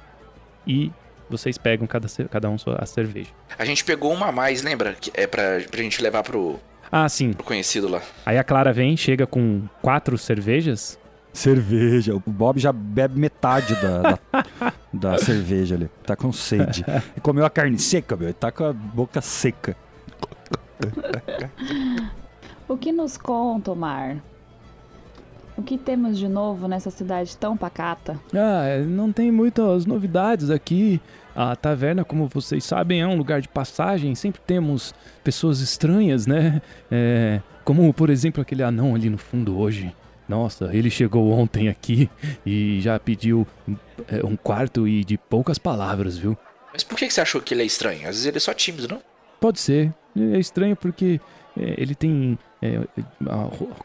E 0.66 0.90
vocês 1.28 1.58
pegam 1.58 1.86
cada, 1.86 2.06
cada 2.30 2.48
um 2.48 2.56
sua- 2.56 2.76
a 2.80 2.86
cerveja. 2.86 3.30
A 3.58 3.64
gente 3.64 3.84
pegou 3.84 4.12
uma 4.12 4.26
a 4.28 4.32
mais, 4.32 4.62
lembra? 4.62 4.94
Que 4.98 5.10
é 5.14 5.26
pra, 5.26 5.60
pra 5.70 5.82
gente 5.82 6.00
levar 6.02 6.22
pro, 6.22 6.58
Ah, 6.90 7.08
sim. 7.08 7.32
pro 7.32 7.44
conhecido 7.44 7.88
lá. 7.88 8.00
Aí 8.24 8.38
a 8.38 8.44
Clara 8.44 8.72
vem, 8.72 8.96
chega 8.96 9.26
com 9.26 9.62
quatro 9.82 10.16
cervejas. 10.16 10.98
Cerveja. 11.32 12.14
O 12.14 12.20
Bob 12.24 12.60
já 12.60 12.72
bebe 12.72 13.18
metade 13.18 13.74
da, 13.76 14.02
da, 14.02 14.18
da 14.92 15.18
cerveja 15.18 15.74
ali. 15.74 15.90
Tá 16.06 16.14
com 16.14 16.30
sede. 16.32 16.84
E 17.16 17.20
comeu 17.20 17.44
a 17.44 17.50
carne 17.50 17.78
seca, 17.78 18.14
meu. 18.16 18.28
Ele 18.28 18.34
tá 18.34 18.52
com 18.52 18.64
a 18.64 18.72
boca 18.72 19.20
seca. 19.20 19.76
O 22.68 22.76
que 22.76 22.90
nos 22.90 23.18
conta, 23.18 23.70
Omar? 23.70 24.16
O 25.56 25.62
que 25.62 25.76
temos 25.76 26.16
de 26.16 26.26
novo 26.26 26.66
nessa 26.66 26.90
cidade 26.90 27.36
tão 27.36 27.54
pacata? 27.54 28.18
Ah, 28.32 28.64
é, 28.64 28.80
não 28.80 29.12
tem 29.12 29.30
muitas 29.30 29.84
novidades 29.84 30.48
aqui. 30.48 30.98
A 31.36 31.54
taverna, 31.54 32.04
como 32.04 32.28
vocês 32.28 32.64
sabem, 32.64 33.02
é 33.02 33.06
um 33.06 33.16
lugar 33.16 33.42
de 33.42 33.48
passagem. 33.48 34.14
Sempre 34.14 34.40
temos 34.46 34.94
pessoas 35.22 35.60
estranhas, 35.60 36.26
né? 36.26 36.62
É, 36.90 37.42
como, 37.64 37.92
por 37.92 38.08
exemplo, 38.08 38.40
aquele 38.40 38.62
anão 38.62 38.94
ali 38.94 39.10
no 39.10 39.18
fundo 39.18 39.58
hoje. 39.58 39.94
Nossa, 40.26 40.70
ele 40.72 40.88
chegou 40.88 41.30
ontem 41.30 41.68
aqui 41.68 42.08
e 42.46 42.80
já 42.80 42.98
pediu 42.98 43.46
é, 44.08 44.24
um 44.24 44.36
quarto 44.36 44.88
e 44.88 45.04
de 45.04 45.18
poucas 45.18 45.58
palavras, 45.58 46.16
viu? 46.16 46.38
Mas 46.72 46.82
por 46.82 46.96
que, 46.96 47.06
que 47.06 47.12
você 47.12 47.20
achou 47.20 47.42
que 47.42 47.52
ele 47.52 47.62
é 47.62 47.66
estranho? 47.66 48.00
Às 48.00 48.14
vezes 48.14 48.24
ele 48.24 48.38
é 48.38 48.40
só 48.40 48.54
tímido, 48.54 48.88
não? 48.88 49.02
Pode 49.42 49.60
ser. 49.60 49.92
É 50.16 50.38
estranho 50.38 50.76
porque 50.76 51.20
é, 51.56 51.74
ele 51.76 51.96
tem 51.96 52.38
é, 52.62 52.80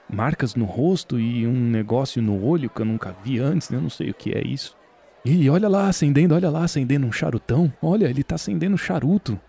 marcas 0.07 0.53
no 0.53 0.65
rosto 0.65 1.19
e 1.19 1.47
um 1.47 1.59
negócio 1.59 2.21
no 2.21 2.45
olho 2.45 2.69
que 2.69 2.79
eu 2.79 2.85
nunca 2.85 3.15
vi 3.23 3.39
antes, 3.39 3.71
né? 3.71 3.77
Eu 3.77 3.81
não 3.81 3.89
sei 3.89 4.11
o 4.11 4.13
que 4.13 4.31
é 4.33 4.45
isso. 4.45 4.77
Ih, 5.25 5.49
olha 5.49 5.67
lá, 5.67 5.89
acendendo, 5.89 6.35
olha 6.35 6.51
lá, 6.51 6.63
acendendo 6.63 7.07
um 7.07 7.11
charutão. 7.11 7.73
Olha, 7.81 8.05
ele 8.05 8.23
tá 8.23 8.35
acendendo 8.35 8.75
um 8.75 8.77
charuto. 8.77 9.39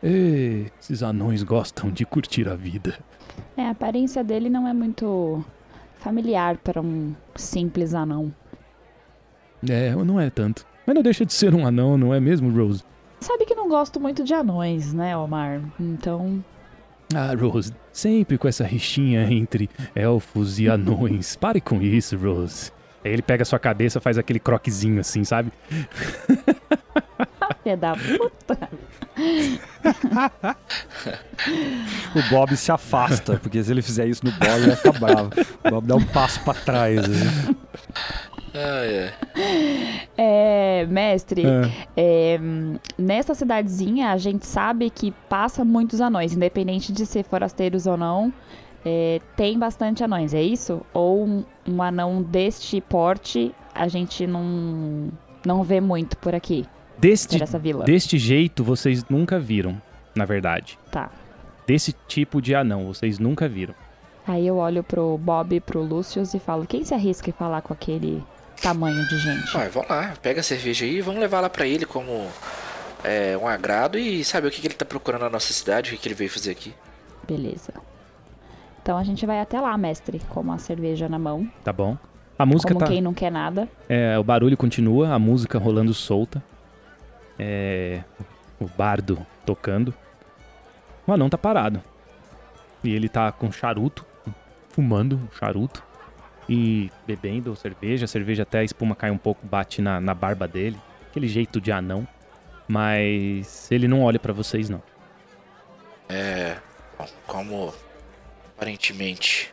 Ê, 0.00 0.66
esses 0.80 1.02
anões 1.02 1.42
gostam 1.42 1.90
de 1.90 2.06
curtir 2.06 2.48
a 2.48 2.54
vida. 2.54 2.96
É, 3.56 3.66
a 3.66 3.70
aparência 3.70 4.22
dele 4.22 4.48
não 4.48 4.68
é 4.68 4.72
muito 4.72 5.44
familiar 5.98 6.56
para 6.58 6.80
um 6.80 7.16
simples 7.34 7.94
anão. 7.94 8.32
É, 9.68 9.92
não 9.92 10.20
é 10.20 10.30
tanto. 10.30 10.64
Mas 10.86 10.94
não 10.94 11.02
deixa 11.02 11.26
de 11.26 11.32
ser 11.32 11.52
um 11.52 11.66
anão, 11.66 11.98
não 11.98 12.14
é 12.14 12.20
mesmo, 12.20 12.48
Rose? 12.48 12.84
Sabe 13.22 13.46
que 13.46 13.54
não 13.54 13.68
gosto 13.68 13.98
muito 14.00 14.24
de 14.24 14.34
anões, 14.34 14.92
né, 14.92 15.16
Omar? 15.16 15.60
Então, 15.78 16.44
Ah, 17.14 17.32
Rose, 17.38 17.72
sempre 17.92 18.36
com 18.36 18.48
essa 18.48 18.64
rixinha 18.64 19.30
entre 19.32 19.70
elfos 19.94 20.58
e 20.58 20.68
anões. 20.68 21.36
Pare 21.40 21.60
com 21.60 21.80
isso, 21.80 22.16
Rose. 22.16 22.72
Aí 23.04 23.12
ele 23.12 23.22
pega 23.22 23.42
a 23.42 23.46
sua 23.46 23.58
cabeça, 23.58 24.00
faz 24.00 24.16
aquele 24.18 24.38
croquezinho 24.38 25.00
assim, 25.00 25.24
sabe? 25.24 25.52
filha 27.62 27.76
da 27.76 27.94
puta. 27.94 28.68
O 32.14 32.30
Bob 32.30 32.56
se 32.56 32.70
afasta, 32.72 33.36
porque 33.36 33.62
se 33.62 33.70
ele 33.70 33.82
fizer 33.82 34.06
isso 34.06 34.24
no 34.24 34.30
Bob, 34.32 34.46
ele 34.56 34.66
vai 34.68 34.76
ficar 34.76 34.92
bravo. 34.98 35.30
O 35.64 35.70
Bob 35.70 35.86
dá 35.86 35.96
um 35.96 36.04
passo 36.06 36.40
pra 36.44 36.54
trás. 36.54 36.98
assim. 37.00 37.56
Ah, 38.54 38.84
é. 38.84 39.12
É, 40.16 40.86
mestre, 40.86 41.42
é, 41.96 42.38
hum, 42.40 42.76
nessa 42.98 43.34
cidadezinha 43.34 44.10
a 44.10 44.16
gente 44.18 44.46
sabe 44.46 44.90
que 44.90 45.10
passa 45.28 45.64
muitos 45.64 46.00
anões, 46.00 46.34
independente 46.34 46.92
de 46.92 47.06
ser 47.06 47.24
forasteiros 47.24 47.86
ou 47.86 47.96
não. 47.96 48.32
é, 48.84 49.20
tem 49.36 49.58
bastante 49.58 50.04
anões, 50.04 50.34
é 50.34 50.42
isso? 50.42 50.82
Ou 50.92 51.24
um, 51.24 51.44
um 51.68 51.82
anão 51.82 52.22
deste 52.22 52.80
porte 52.80 53.54
a 53.74 53.88
gente 53.88 54.26
não, 54.26 55.08
não 55.46 55.62
vê 55.62 55.80
muito 55.80 56.16
por 56.18 56.34
aqui, 56.34 56.66
Deste, 56.98 57.38
por 57.38 57.42
essa 57.42 57.58
vila? 57.58 57.84
deste 57.84 58.18
jeito 58.18 58.62
vocês 58.62 59.04
nunca 59.08 59.38
viram, 59.40 59.80
na 60.14 60.24
verdade. 60.26 60.78
Tá. 60.90 61.10
Desse 61.66 61.94
tipo 62.06 62.42
de 62.42 62.54
anão 62.54 62.84
vocês 62.86 63.18
nunca 63.18 63.48
viram. 63.48 63.74
Aí 64.26 64.46
eu 64.46 64.56
olho 64.58 64.82
pro 64.84 65.16
Bob 65.18 65.56
e 65.56 65.60
pro 65.60 65.80
Lucius 65.82 66.34
e 66.34 66.38
falo: 66.38 66.66
quem 66.66 66.84
se 66.84 66.92
arrisca 66.94 67.30
em 67.30 67.32
falar 67.32 67.60
com 67.62 67.72
aquele 67.72 68.22
tamanho 68.62 69.06
de 69.08 69.18
gente? 69.18 69.56
Ué, 69.56 69.68
vamos 69.68 69.90
lá, 69.90 70.14
pega 70.22 70.40
a 70.40 70.42
cerveja 70.42 70.84
aí 70.84 70.96
e 70.96 71.00
vamos 71.02 71.20
levar 71.20 71.40
lá 71.40 71.50
pra 71.50 71.66
ele 71.66 71.84
como 71.84 72.28
é, 73.04 73.36
um 73.36 73.46
agrado 73.46 73.98
e 73.98 74.24
saber 74.24 74.48
o 74.48 74.50
que, 74.50 74.60
que 74.60 74.66
ele 74.68 74.74
tá 74.74 74.84
procurando 74.84 75.22
na 75.22 75.30
nossa 75.30 75.52
cidade, 75.52 75.90
o 75.90 75.92
que, 75.94 75.98
que 75.98 76.08
ele 76.08 76.14
veio 76.14 76.30
fazer 76.30 76.52
aqui. 76.52 76.74
Beleza. 77.26 77.74
Então 78.80 78.96
a 78.96 79.04
gente 79.04 79.26
vai 79.26 79.40
até 79.40 79.60
lá, 79.60 79.76
mestre, 79.76 80.20
com 80.28 80.40
uma 80.40 80.58
cerveja 80.58 81.08
na 81.08 81.18
mão, 81.18 81.48
Tá 81.62 81.72
bom? 81.72 81.96
A 82.38 82.46
música 82.46 82.72
como 82.72 82.84
tá. 82.84 82.90
quem 82.90 83.00
não 83.00 83.14
quer 83.14 83.30
nada. 83.30 83.68
É, 83.88 84.18
o 84.18 84.24
barulho 84.24 84.56
continua, 84.56 85.14
a 85.14 85.18
música 85.18 85.58
rolando 85.58 85.94
solta. 85.94 86.42
É, 87.38 88.02
o 88.58 88.66
bardo 88.66 89.24
tocando. 89.46 89.94
O 91.06 91.12
anão 91.12 91.28
tá 91.28 91.38
parado. 91.38 91.80
E 92.82 92.90
ele 92.92 93.08
tá 93.08 93.30
com 93.30 93.52
charuto, 93.52 94.04
fumando 94.70 95.16
um 95.16 95.36
charuto. 95.36 95.84
E 96.48 96.90
bebendo 97.06 97.54
cerveja. 97.56 98.04
A 98.04 98.08
cerveja 98.08 98.42
até 98.42 98.58
a 98.60 98.64
espuma 98.64 98.94
cai 98.94 99.10
um 99.10 99.18
pouco, 99.18 99.46
bate 99.46 99.80
na, 99.80 100.00
na 100.00 100.14
barba 100.14 100.46
dele. 100.48 100.76
Aquele 101.10 101.28
jeito 101.28 101.60
de 101.60 101.70
anão. 101.72 102.06
Mas 102.68 103.70
ele 103.70 103.86
não 103.88 104.02
olha 104.02 104.18
pra 104.18 104.32
vocês, 104.32 104.68
não. 104.68 104.82
É. 106.08 106.56
Bom, 106.98 107.06
como 107.26 107.74
aparentemente 108.56 109.52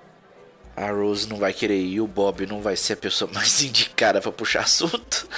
a 0.75 0.91
Rose 0.91 1.28
não 1.28 1.38
vai 1.38 1.52
querer 1.52 1.78
ir 1.78 1.93
e 1.95 2.02
o 2.02 2.08
Bob 2.08 2.45
não 2.45 2.62
vai 2.62 2.75
ser 2.75 2.93
a 2.93 2.97
pessoa 2.97 3.30
mais 3.34 3.62
indicada 3.63 4.21
pra 4.21 4.32
puxar 4.32 4.62
assunto. 4.62 5.28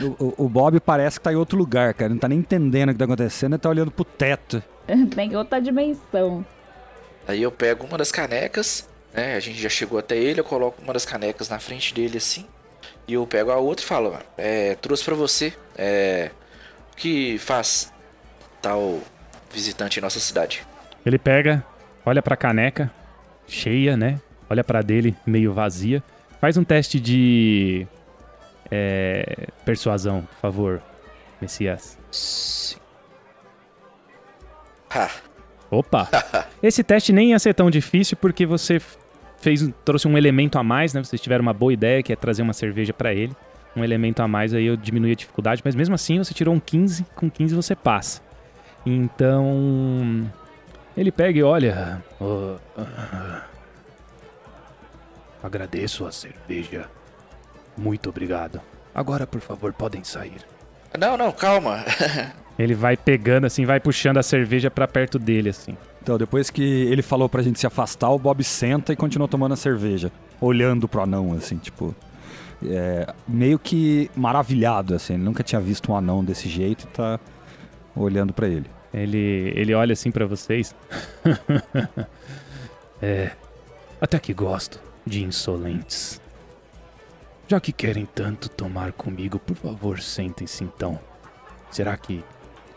O, 0.00 0.24
o- 0.42 0.44
o 0.46 0.48
Bob 0.48 0.78
parece 0.80 1.18
que 1.18 1.24
tá 1.24 1.32
em 1.32 1.36
outro 1.36 1.56
lugar, 1.58 1.94
cara. 1.94 2.10
Não 2.10 2.18
tá 2.18 2.28
nem 2.28 2.38
entendendo 2.38 2.90
o 2.90 2.92
que 2.92 2.98
tá 2.98 3.04
acontecendo, 3.04 3.54
ele 3.54 3.58
tá 3.60 3.68
olhando 3.68 3.90
pro 3.90 4.04
teto. 4.04 4.62
Tem 5.14 5.34
outra 5.36 5.60
dimensão. 5.60 6.44
Aí 7.26 7.42
eu 7.42 7.50
pego 7.50 7.86
uma 7.86 7.98
das 7.98 8.12
canecas, 8.12 8.88
né? 9.12 9.34
A 9.34 9.40
gente 9.40 9.60
já 9.60 9.68
chegou 9.68 9.98
até 9.98 10.16
ele, 10.16 10.40
eu 10.40 10.44
coloco 10.44 10.80
uma 10.82 10.92
das 10.92 11.04
canecas 11.04 11.48
na 11.48 11.58
frente 11.58 11.92
dele 11.92 12.18
assim. 12.18 12.46
E 13.08 13.14
eu 13.14 13.26
pego 13.26 13.50
a 13.50 13.56
outra 13.56 13.84
e 13.84 13.88
falo, 13.88 14.18
é, 14.36 14.74
trouxe 14.76 15.04
pra 15.04 15.14
você. 15.14 15.52
É, 15.76 16.30
o 16.92 16.96
que 16.96 17.38
faz 17.38 17.92
tal 18.60 19.00
visitante 19.52 19.98
em 19.98 20.02
nossa 20.02 20.20
cidade? 20.20 20.66
Ele 21.04 21.18
pega, 21.18 21.64
olha 22.04 22.22
pra 22.22 22.36
caneca, 22.36 22.90
cheia, 23.46 23.96
né? 23.96 24.20
Olha 24.48 24.62
pra 24.64 24.82
dele, 24.82 25.16
meio 25.26 25.52
vazia. 25.52 26.02
Faz 26.40 26.56
um 26.56 26.64
teste 26.64 27.00
de. 27.00 27.86
é, 28.70 29.48
persuasão, 29.64 30.22
por 30.22 30.36
favor, 30.36 30.82
Messias. 31.40 31.98
Sim. 32.10 32.76
Ha, 34.90 35.10
Opa! 35.70 36.08
Esse 36.62 36.82
teste 36.84 37.12
nem 37.12 37.30
ia 37.30 37.38
ser 37.38 37.54
tão 37.54 37.70
difícil 37.70 38.16
porque 38.16 38.46
você 38.46 38.80
fez, 39.38 39.68
trouxe 39.84 40.06
um 40.08 40.16
elemento 40.16 40.58
a 40.58 40.62
mais, 40.62 40.94
né? 40.94 41.02
Vocês 41.02 41.20
tiveram 41.20 41.42
uma 41.42 41.52
boa 41.52 41.72
ideia 41.72 42.02
que 42.02 42.12
é 42.12 42.16
trazer 42.16 42.42
uma 42.42 42.52
cerveja 42.52 42.92
pra 42.92 43.12
ele. 43.12 43.34
Um 43.74 43.84
elemento 43.84 44.20
a 44.22 44.28
mais 44.28 44.54
aí 44.54 44.64
eu 44.64 44.76
diminui 44.76 45.12
a 45.12 45.14
dificuldade, 45.14 45.60
mas 45.64 45.74
mesmo 45.74 45.94
assim 45.94 46.18
você 46.18 46.32
tirou 46.32 46.54
um 46.54 46.60
15, 46.60 47.04
com 47.14 47.30
15 47.30 47.54
você 47.54 47.74
passa. 47.74 48.22
Então. 48.84 50.30
Ele 50.96 51.12
pega 51.12 51.38
e 51.38 51.42
olha. 51.42 52.02
"Oh, 52.18 52.56
ah, 52.78 53.42
agradeço 55.42 56.06
a 56.06 56.12
cerveja. 56.12 56.88
Muito 57.76 58.08
obrigado. 58.08 58.60
Agora, 58.94 59.26
por 59.26 59.42
favor, 59.42 59.72
podem 59.74 60.02
sair. 60.02 60.40
Não, 60.98 61.16
não, 61.18 61.30
calma. 61.32 61.84
Ele 62.58 62.74
vai 62.74 62.96
pegando 62.96 63.46
assim, 63.46 63.64
vai 63.64 63.78
puxando 63.78 64.16
a 64.18 64.22
cerveja 64.22 64.70
pra 64.70 64.88
perto 64.88 65.18
dele, 65.18 65.50
assim. 65.50 65.76
Então, 66.02 66.16
depois 66.16 66.50
que 66.50 66.62
ele 66.62 67.02
falou 67.02 67.28
pra 67.28 67.42
gente 67.42 67.58
se 67.58 67.66
afastar, 67.66 68.10
o 68.10 68.18
Bob 68.18 68.42
senta 68.42 68.92
e 68.92 68.96
continua 68.96 69.28
tomando 69.28 69.52
a 69.52 69.56
cerveja. 69.56 70.10
Olhando 70.40 70.88
pro 70.88 71.02
anão, 71.02 71.32
assim, 71.32 71.56
tipo. 71.56 71.94
é, 72.64 73.12
meio 73.26 73.58
que 73.58 74.10
maravilhado, 74.16 74.94
assim. 74.94 75.14
Ele 75.14 75.22
nunca 75.22 75.42
tinha 75.42 75.60
visto 75.60 75.92
um 75.92 75.96
anão 75.96 76.24
desse 76.24 76.48
jeito 76.48 76.84
e 76.84 76.86
tá 76.88 77.20
olhando 77.94 78.32
pra 78.32 78.48
ele. 78.48 78.70
Ele, 78.94 79.52
ele 79.54 79.74
olha 79.74 79.92
assim 79.92 80.10
pra 80.10 80.24
vocês. 80.26 80.74
é, 83.02 83.32
até 84.00 84.18
que 84.18 84.32
gosto 84.32 84.80
de 85.04 85.22
insolentes. 85.22 86.20
Já 87.48 87.60
que 87.60 87.72
querem 87.72 88.06
tanto 88.06 88.48
tomar 88.48 88.92
comigo, 88.92 89.38
por 89.38 89.56
favor, 89.56 90.00
sentem-se 90.00 90.64
então. 90.64 90.98
Será 91.70 91.96
que 91.96 92.24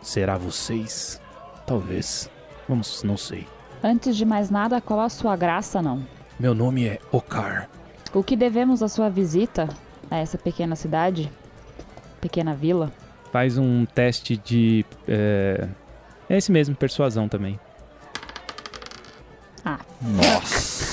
Será 0.01 0.38
vocês? 0.38 1.21
Talvez. 1.65 2.29
Vamos, 2.67 3.03
não 3.03 3.17
sei. 3.17 3.47
Antes 3.83 4.15
de 4.15 4.25
mais 4.25 4.49
nada, 4.49 4.81
qual 4.81 4.99
a 4.99 5.09
sua 5.09 5.35
graça, 5.35 5.81
não? 5.81 6.05
Meu 6.39 6.53
nome 6.53 6.85
é 6.88 6.99
Okar. 7.12 7.69
O 8.13 8.23
que 8.23 8.35
devemos 8.35 8.81
à 8.81 8.88
sua 8.88 9.09
visita 9.09 9.69
a 10.09 10.17
essa 10.17 10.38
pequena 10.38 10.75
cidade? 10.75 11.31
Pequena 12.19 12.53
vila? 12.53 12.91
Faz 13.31 13.57
um 13.57 13.85
teste 13.85 14.35
de. 14.38 14.85
É, 15.07 15.67
é 16.29 16.38
esse 16.38 16.51
mesmo, 16.51 16.75
persuasão 16.75 17.29
também. 17.29 17.59
Ah, 19.63 19.79
Nossa. 20.01 20.89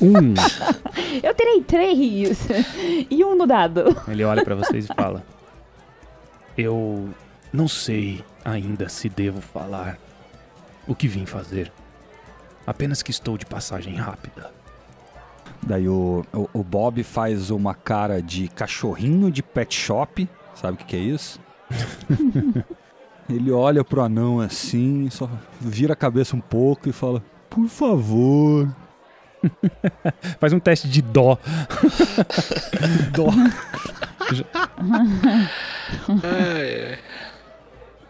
Um. 0.00 0.34
eu 1.22 1.34
terei 1.34 1.62
três! 1.62 2.46
e 3.10 3.24
um 3.24 3.34
no 3.34 3.46
dado. 3.46 3.96
Ele 4.06 4.22
olha 4.22 4.44
pra 4.44 4.54
vocês 4.54 4.84
e 4.84 4.94
fala: 4.94 5.24
Eu 6.56 7.08
não 7.52 7.68
sei 7.68 8.24
ainda 8.44 8.88
se 8.88 9.08
devo 9.08 9.40
falar 9.40 9.98
o 10.86 10.94
que 10.94 11.08
vim 11.08 11.26
fazer. 11.26 11.72
Apenas 12.66 13.02
que 13.02 13.10
estou 13.10 13.38
de 13.38 13.46
passagem 13.46 13.96
rápida. 13.96 14.50
Daí 15.62 15.88
o, 15.88 16.24
o, 16.32 16.48
o 16.52 16.62
Bob 16.62 17.02
faz 17.02 17.50
uma 17.50 17.74
cara 17.74 18.22
de 18.22 18.48
cachorrinho 18.48 19.30
de 19.30 19.42
pet 19.42 19.74
shop. 19.74 20.28
Sabe 20.54 20.74
o 20.74 20.76
que, 20.76 20.84
que 20.84 20.96
é 20.96 21.00
isso? 21.00 21.40
Ele 23.28 23.50
olha 23.50 23.84
pro 23.84 24.00
anão 24.00 24.40
assim, 24.40 25.10
só 25.10 25.28
vira 25.60 25.92
a 25.92 25.96
cabeça 25.96 26.34
um 26.34 26.40
pouco 26.40 26.88
e 26.88 26.92
fala: 26.92 27.22
Por 27.50 27.68
favor. 27.68 28.68
Faz 30.40 30.52
um 30.52 30.58
teste 30.58 30.88
de 30.88 31.02
dó. 31.02 31.38
Dó. 33.12 33.28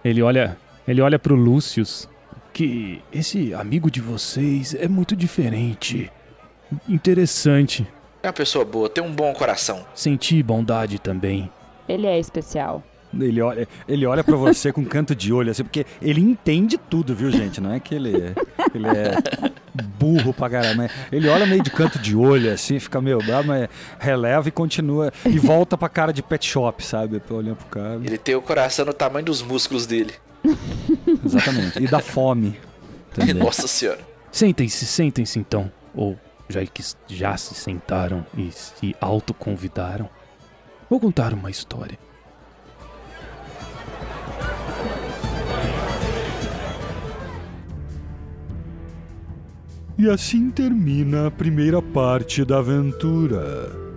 Ele 0.09 0.23
olha, 0.23 0.57
ele 0.87 1.03
olha 1.03 1.18
pro 1.18 1.35
Lúcius. 1.35 2.09
Que 2.51 3.03
esse 3.12 3.55
amigo 3.55 3.90
de 3.90 4.01
vocês 4.01 4.75
é 4.75 4.88
muito 4.88 5.14
diferente. 5.14 6.11
Interessante. 6.88 7.87
É 8.23 8.27
uma 8.27 8.33
pessoa 8.33 8.64
boa, 8.64 8.88
tem 8.88 9.05
um 9.05 9.12
bom 9.12 9.33
coração. 9.33 9.85
Senti 9.94 10.42
bondade 10.42 10.99
também. 10.99 11.51
Ele 11.88 12.07
é 12.07 12.18
especial. 12.18 12.83
Ele 13.18 13.40
olha, 13.40 13.68
ele 13.87 14.07
olha 14.07 14.25
para 14.25 14.35
você 14.35 14.73
com 14.73 14.85
canto 14.85 15.14
de 15.14 15.33
olho, 15.33 15.51
assim, 15.51 15.62
porque 15.62 15.87
ele 16.03 16.21
entende 16.21 16.77
tudo, 16.77 17.14
viu, 17.14 17.31
gente? 17.31 17.61
Não 17.61 17.73
é 17.73 17.79
que 17.79 17.94
ele, 17.94 18.35
ele 18.75 18.87
é 18.88 19.53
burro 20.09 20.33
pra 20.33 20.49
caramba. 20.49 20.88
Ele 21.12 21.29
olha 21.29 21.47
meio 21.47 21.62
de 21.62 21.71
canto 21.71 21.99
de 21.99 22.16
olho, 22.16 22.53
assim, 22.53 22.79
fica 22.79 23.01
meio 23.01 23.18
bravo, 23.18 23.49
mas 23.49 23.68
releva 23.99 24.49
e 24.49 24.53
continua. 24.53 25.12
E 25.25 25.38
volta 25.38 25.77
pra 25.77 25.88
cara 25.88 26.12
de 26.12 26.23
pet 26.23 26.47
shop, 26.47 26.85
sabe? 26.85 27.21
Olhando 27.31 27.57
pro 27.57 27.66
cara. 27.66 28.01
Ele 28.05 28.18
tem 28.18 28.35
o 28.35 28.42
coração 28.42 28.87
no 28.87 28.92
tamanho 28.92 29.25
dos 29.27 29.42
músculos 29.42 29.87
dele. 29.87 30.14
Exatamente. 31.25 31.83
E 31.83 31.87
da 31.87 32.01
fome. 32.01 32.59
Também. 33.12 33.35
Nossa 33.35 33.66
senhora. 33.66 34.01
Sentem-se, 34.31 34.87
sentem-se 34.87 35.38
então. 35.38 35.71
Ou 35.94 36.16
já 36.49 36.64
que 36.64 36.83
já 37.09 37.37
se 37.37 37.55
sentaram 37.55 38.25
e 38.37 38.51
se 38.53 38.94
autoconvidaram. 39.01 40.09
Vou 40.88 40.99
contar 40.99 41.35
uma 41.35 41.51
história. 41.51 41.99
E 49.98 50.08
assim 50.08 50.48
termina 50.48 51.26
a 51.26 51.30
primeira 51.30 51.82
parte 51.82 52.44
da 52.44 52.58
aventura. 52.58 53.88